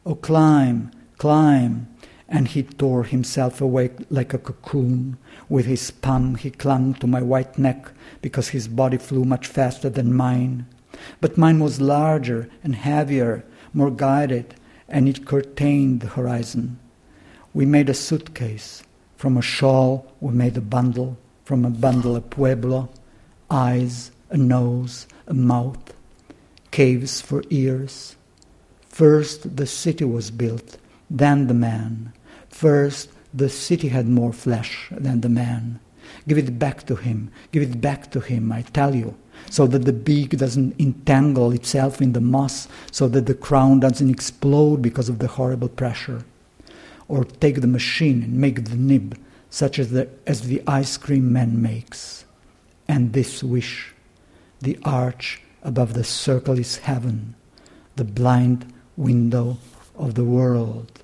Oh, 0.05 0.15
climb, 0.15 0.91
climb. 1.17 1.87
And 2.29 2.47
he 2.47 2.63
tore 2.63 3.05
himself 3.05 3.61
away 3.61 3.91
like 4.09 4.33
a 4.33 4.37
cocoon. 4.37 5.17
With 5.49 5.65
his 5.65 5.91
palm 5.91 6.35
he 6.35 6.51
clung 6.51 6.93
to 6.95 7.07
my 7.07 7.21
white 7.21 7.57
neck 7.57 7.91
because 8.21 8.49
his 8.49 8.67
body 8.67 8.97
flew 8.97 9.23
much 9.23 9.47
faster 9.47 9.89
than 9.89 10.13
mine. 10.13 10.65
But 11.21 11.37
mine 11.37 11.59
was 11.59 11.81
larger 11.81 12.49
and 12.63 12.75
heavier, 12.75 13.43
more 13.73 13.91
guided, 13.91 14.55
and 14.87 15.07
it 15.07 15.25
curtained 15.25 16.01
the 16.01 16.07
horizon. 16.07 16.79
We 17.53 17.65
made 17.65 17.89
a 17.89 17.93
suitcase. 17.93 18.83
From 19.15 19.37
a 19.37 19.41
shawl, 19.41 20.11
we 20.19 20.33
made 20.33 20.57
a 20.57 20.61
bundle. 20.61 21.17
From 21.43 21.65
a 21.65 21.69
bundle, 21.69 22.15
a 22.15 22.21
pueblo, 22.21 22.89
eyes, 23.49 24.11
a 24.29 24.37
nose, 24.37 25.07
a 25.27 25.33
mouth, 25.33 25.93
caves 26.71 27.21
for 27.21 27.43
ears. 27.49 28.15
First, 28.89 29.55
the 29.55 29.65
city 29.65 30.03
was 30.03 30.29
built, 30.29 30.77
then 31.09 31.47
the 31.47 31.53
man. 31.53 32.11
First, 32.49 33.09
the 33.33 33.49
city 33.49 33.87
had 33.89 34.07
more 34.07 34.33
flesh 34.33 34.89
than 34.91 35.21
the 35.21 35.29
man. 35.29 35.79
Give 36.27 36.37
it 36.37 36.59
back 36.59 36.85
to 36.87 36.95
him. 36.95 37.31
Give 37.51 37.63
it 37.63 37.79
back 37.79 38.11
to 38.11 38.19
him, 38.19 38.51
I 38.51 38.63
tell 38.63 38.93
you 38.93 39.15
so 39.49 39.67
that 39.67 39.85
the 39.85 39.93
beak 39.93 40.31
doesn't 40.31 40.79
entangle 40.79 41.51
itself 41.51 42.01
in 42.01 42.13
the 42.13 42.21
moss, 42.21 42.67
so 42.91 43.07
that 43.07 43.25
the 43.25 43.33
crown 43.33 43.79
doesn't 43.79 44.09
explode 44.09 44.81
because 44.81 45.09
of 45.09 45.19
the 45.19 45.27
horrible 45.27 45.69
pressure. 45.69 46.23
Or 47.07 47.23
take 47.23 47.61
the 47.61 47.67
machine 47.67 48.23
and 48.23 48.33
make 48.33 48.65
the 48.65 48.75
nib, 48.75 49.17
such 49.49 49.79
as 49.79 49.91
the, 49.91 50.09
as 50.25 50.41
the 50.41 50.61
ice 50.67 50.97
cream 50.97 51.31
man 51.31 51.61
makes. 51.61 52.25
And 52.87 53.13
this 53.13 53.43
wish, 53.43 53.93
the 54.61 54.77
arch 54.83 55.41
above 55.63 55.93
the 55.93 56.03
circle 56.03 56.57
is 56.59 56.77
heaven, 56.77 57.35
the 57.95 58.03
blind 58.03 58.73
window 58.95 59.57
of 59.95 60.15
the 60.15 60.25
world. 60.25 61.03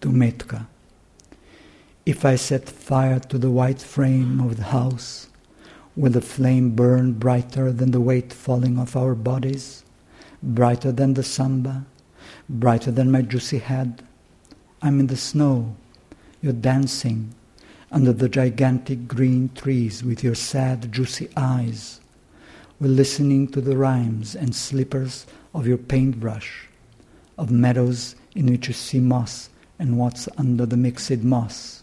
to 0.00 0.08
Metka. 0.08 0.66
If 2.08 2.24
I 2.24 2.36
set 2.36 2.70
fire 2.70 3.20
to 3.20 3.36
the 3.36 3.50
white 3.50 3.82
frame 3.82 4.40
of 4.40 4.56
the 4.56 4.72
house, 4.72 5.28
will 5.94 6.10
the 6.10 6.22
flame 6.22 6.70
burn 6.70 7.12
brighter 7.12 7.70
than 7.70 7.90
the 7.90 8.00
weight 8.00 8.32
falling 8.32 8.78
off 8.78 8.96
our 8.96 9.14
bodies, 9.14 9.84
brighter 10.42 10.90
than 10.90 11.12
the 11.12 11.22
samba, 11.22 11.84
brighter 12.48 12.90
than 12.90 13.10
my 13.10 13.20
juicy 13.20 13.58
head? 13.58 14.02
I'm 14.80 15.00
in 15.00 15.08
the 15.08 15.18
snow, 15.18 15.76
you're 16.40 16.54
dancing 16.54 17.34
under 17.92 18.14
the 18.14 18.30
gigantic 18.30 19.06
green 19.06 19.50
trees 19.54 20.02
with 20.02 20.24
your 20.24 20.34
sad, 20.34 20.90
juicy 20.90 21.28
eyes. 21.36 22.00
We're 22.80 22.88
listening 22.88 23.48
to 23.48 23.60
the 23.60 23.76
rhymes 23.76 24.34
and 24.34 24.56
slippers 24.56 25.26
of 25.52 25.66
your 25.66 25.76
paintbrush, 25.76 26.68
of 27.36 27.50
meadows 27.50 28.16
in 28.34 28.46
which 28.46 28.66
you 28.68 28.72
see 28.72 28.98
moss 28.98 29.50
and 29.78 29.98
what's 29.98 30.26
under 30.38 30.64
the 30.64 30.78
mixed 30.78 31.18
moss. 31.18 31.77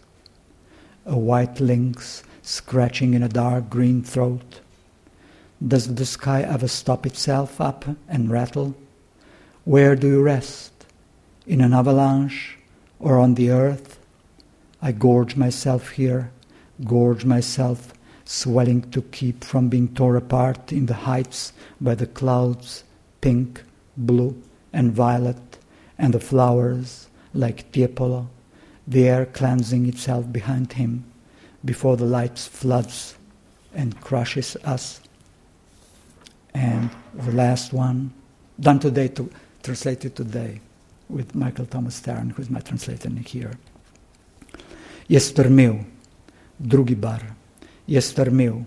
A 1.05 1.17
white 1.17 1.59
lynx 1.59 2.23
scratching 2.41 3.13
in 3.13 3.21
a 3.21 3.29
dark 3.29 3.69
green 3.69 4.01
throat. 4.03 4.61
Does 5.65 5.93
the 5.93 6.05
sky 6.05 6.41
ever 6.41 6.67
stop 6.67 7.05
itself 7.05 7.61
up 7.61 7.85
and 8.07 8.31
rattle? 8.31 8.75
Where 9.63 9.95
do 9.95 10.07
you 10.07 10.21
rest? 10.21 10.71
In 11.45 11.61
an 11.61 11.73
avalanche 11.73 12.57
or 12.99 13.19
on 13.19 13.35
the 13.35 13.51
earth? 13.51 13.99
I 14.81 14.91
gorge 14.91 15.35
myself 15.35 15.91
here, 15.91 16.31
gorge 16.83 17.23
myself 17.23 17.93
swelling 18.25 18.89
to 18.91 19.01
keep 19.03 19.43
from 19.43 19.69
being 19.69 19.93
torn 19.93 20.15
apart 20.15 20.71
in 20.71 20.87
the 20.87 20.93
heights 20.93 21.53
by 21.79 21.95
the 21.95 22.07
clouds, 22.07 22.83
pink, 23.21 23.63
blue, 23.95 24.41
and 24.73 24.91
violet, 24.91 25.57
and 25.97 26.13
the 26.13 26.19
flowers 26.19 27.07
like 27.33 27.71
Tiepolo, 27.71 28.27
the 28.87 29.07
air 29.07 29.25
cleansing 29.25 29.87
itself 29.87 30.31
behind 30.31 30.73
him 30.73 31.03
before 31.63 31.97
the 31.97 32.05
light 32.05 32.37
floods 32.37 33.15
and 33.73 33.99
crushes 34.01 34.55
us. 34.63 35.01
And 36.53 36.89
the 37.13 37.31
last 37.31 37.73
one, 37.73 38.13
done 38.59 38.79
today, 38.79 39.09
to, 39.09 39.29
translated 39.63 40.15
today 40.15 40.61
with 41.09 41.35
Michael 41.35 41.65
Thomas 41.65 41.99
Taren, 41.99 42.31
who 42.31 42.41
is 42.41 42.49
my 42.49 42.59
translator 42.59 43.09
here. 43.09 43.57
Je 45.07 45.19
strmel, 45.19 45.83
drugi 46.59 46.95
bar 46.95 47.35
je 47.87 48.01
strmel, 48.01 48.63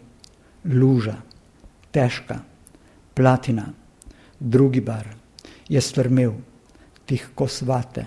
luža, 0.65 1.17
platina, 3.15 3.73
drugi 4.39 4.81
bar, 4.81 5.07
je 5.69 5.81
strmel, 5.81 6.35
tihko 7.07 7.49
svate, 7.49 8.07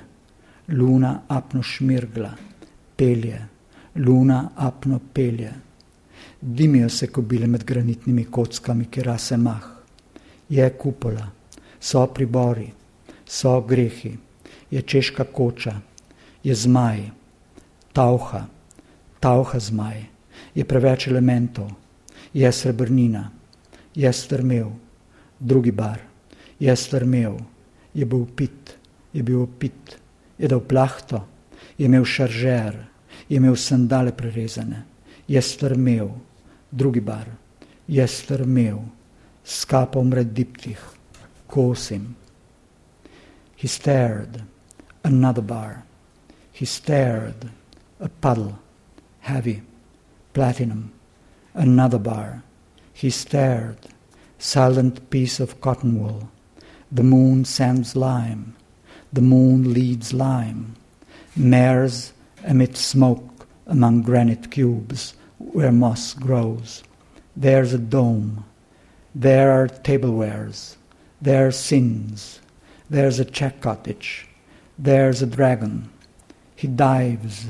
luna 0.68 1.22
apno 1.28 1.64
šmirgla, 1.64 2.32
pelje, 2.96 3.48
luna 3.96 4.50
apno 4.56 5.00
pelje. 5.14 5.52
Dimijo 6.42 6.90
se 6.90 7.08
kobile 7.08 7.48
med 7.48 7.64
granitnimi 7.64 8.26
kockami, 8.26 8.86
ki 8.86 9.04
rase 9.04 9.38
mah. 9.38 9.66
Je 10.50 10.70
kupola, 10.70 11.28
so 11.80 12.06
pribori, 12.08 12.72
so 13.26 13.62
grehi, 13.62 14.18
je 14.72 14.82
češka 14.82 15.24
koča, 15.24 15.76
je 16.44 16.56
zmaj, 16.56 17.10
tauha, 17.94 18.46
tauha 19.20 19.60
zmaj 19.60 20.12
je 20.56 20.64
preveč 20.66 21.08
elementov, 21.08 21.72
je 22.34 22.52
srebrnina, 22.52 23.32
je 23.96 24.14
strmel, 24.14 24.72
drugi 25.40 25.72
bar, 25.72 26.00
je 26.60 26.76
strmel, 26.76 27.38
je 27.94 28.06
bil 28.06 28.26
pit, 28.36 28.76
je 29.14 29.24
bil 29.24 29.42
opit, 29.44 29.98
je 30.42 30.48
dal 30.50 30.60
plahto, 30.66 31.22
je 31.78 31.86
imel 31.86 32.06
šaržer, 32.06 32.74
je 33.30 33.38
imel 33.38 33.56
sandale 33.56 34.12
prerezane, 34.12 34.84
je 35.28 35.42
strmel, 35.42 36.10
drugi 36.72 37.02
bar, 37.02 37.30
je 37.88 38.08
strmel, 38.08 38.82
s 39.44 39.66
kapom 39.66 40.14
rediptih, 40.14 40.82
kosim. 41.48 42.16
He 43.62 43.68
stared, 43.68 44.42
another 45.04 45.44
bar. 45.44 45.84
He 46.54 46.66
stared, 46.66 47.50
a 48.00 48.10
puddle, 48.10 48.58
heavy 49.20 49.62
platinum, 50.34 50.92
another 51.54 52.00
bar. 52.00 52.44
He 52.94 53.10
stared, 53.10 53.78
silent 54.40 55.10
piece 55.10 55.40
of 55.40 55.62
cotton 55.62 56.00
wool. 56.00 56.30
The 56.92 57.04
moon 57.04 57.46
sends 57.46 57.96
lime, 57.96 58.56
the 59.14 59.22
moon 59.22 59.74
leads 59.74 60.14
lime. 60.14 60.76
Mares 61.36 62.14
emit 62.46 62.78
smoke 62.78 63.48
among 63.68 64.02
granite 64.02 64.52
cubes 64.52 65.16
where 65.38 65.72
moss 65.72 66.14
grows. 66.14 66.84
There's 67.36 67.74
a 67.74 67.78
dome. 67.78 68.46
There 69.16 69.52
are 69.52 69.68
tablewares. 69.68 70.76
There 71.22 71.48
are 71.48 71.52
sins. 71.52 72.40
There's 72.90 73.20
a 73.20 73.26
Czech 73.26 73.62
cottage. 73.62 74.28
There's 74.78 75.22
a 75.22 75.28
dragon. 75.28 75.90
He 76.56 76.68
dives. 76.68 77.48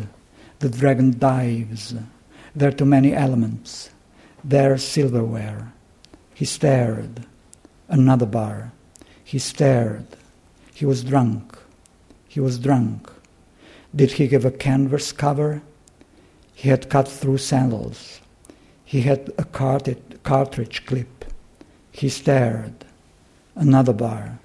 The 0.60 0.70
dragon 0.70 1.18
dives. 1.18 1.96
There 2.56 2.70
are 2.70 2.74
too 2.74 2.86
many 2.86 3.14
elements. 3.14 3.90
There's 4.44 4.84
silverware. 4.84 5.72
He 6.34 6.46
stared. 6.46 7.26
Another 7.88 8.26
bar. 8.26 8.72
He 9.24 9.40
stared. 9.40 10.06
He 10.82 10.88
was 10.88 11.04
drunk. 11.04 11.60
He 12.28 12.40
was 12.40 12.58
drunk. 12.58 13.08
Did 13.96 14.14
he 14.14 14.28
give 14.28 14.46
a 14.46 14.50
canvas 14.50 15.12
cover? 15.12 15.62
He 16.56 16.70
had 16.70 16.90
cut 16.90 17.08
through 17.08 17.38
sandals. 17.38 18.20
He 18.84 19.02
had 19.02 19.32
a 19.38 19.44
cartridge 19.44 20.86
clip. 20.88 21.26
He 21.92 22.10
stared. 22.10 22.74
Another 23.54 23.94
bar. 23.94 24.40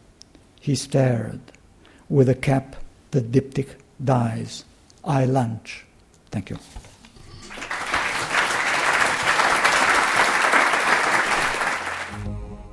He 0.60 0.74
stared. 0.74 1.40
With 2.10 2.28
a 2.28 2.34
cap, 2.34 2.76
the 3.12 3.22
diptych 3.22 3.76
dies. 4.04 4.66
I 5.02 5.24
lunch. 5.24 5.86
Thank 6.30 6.50
you. 6.50 6.58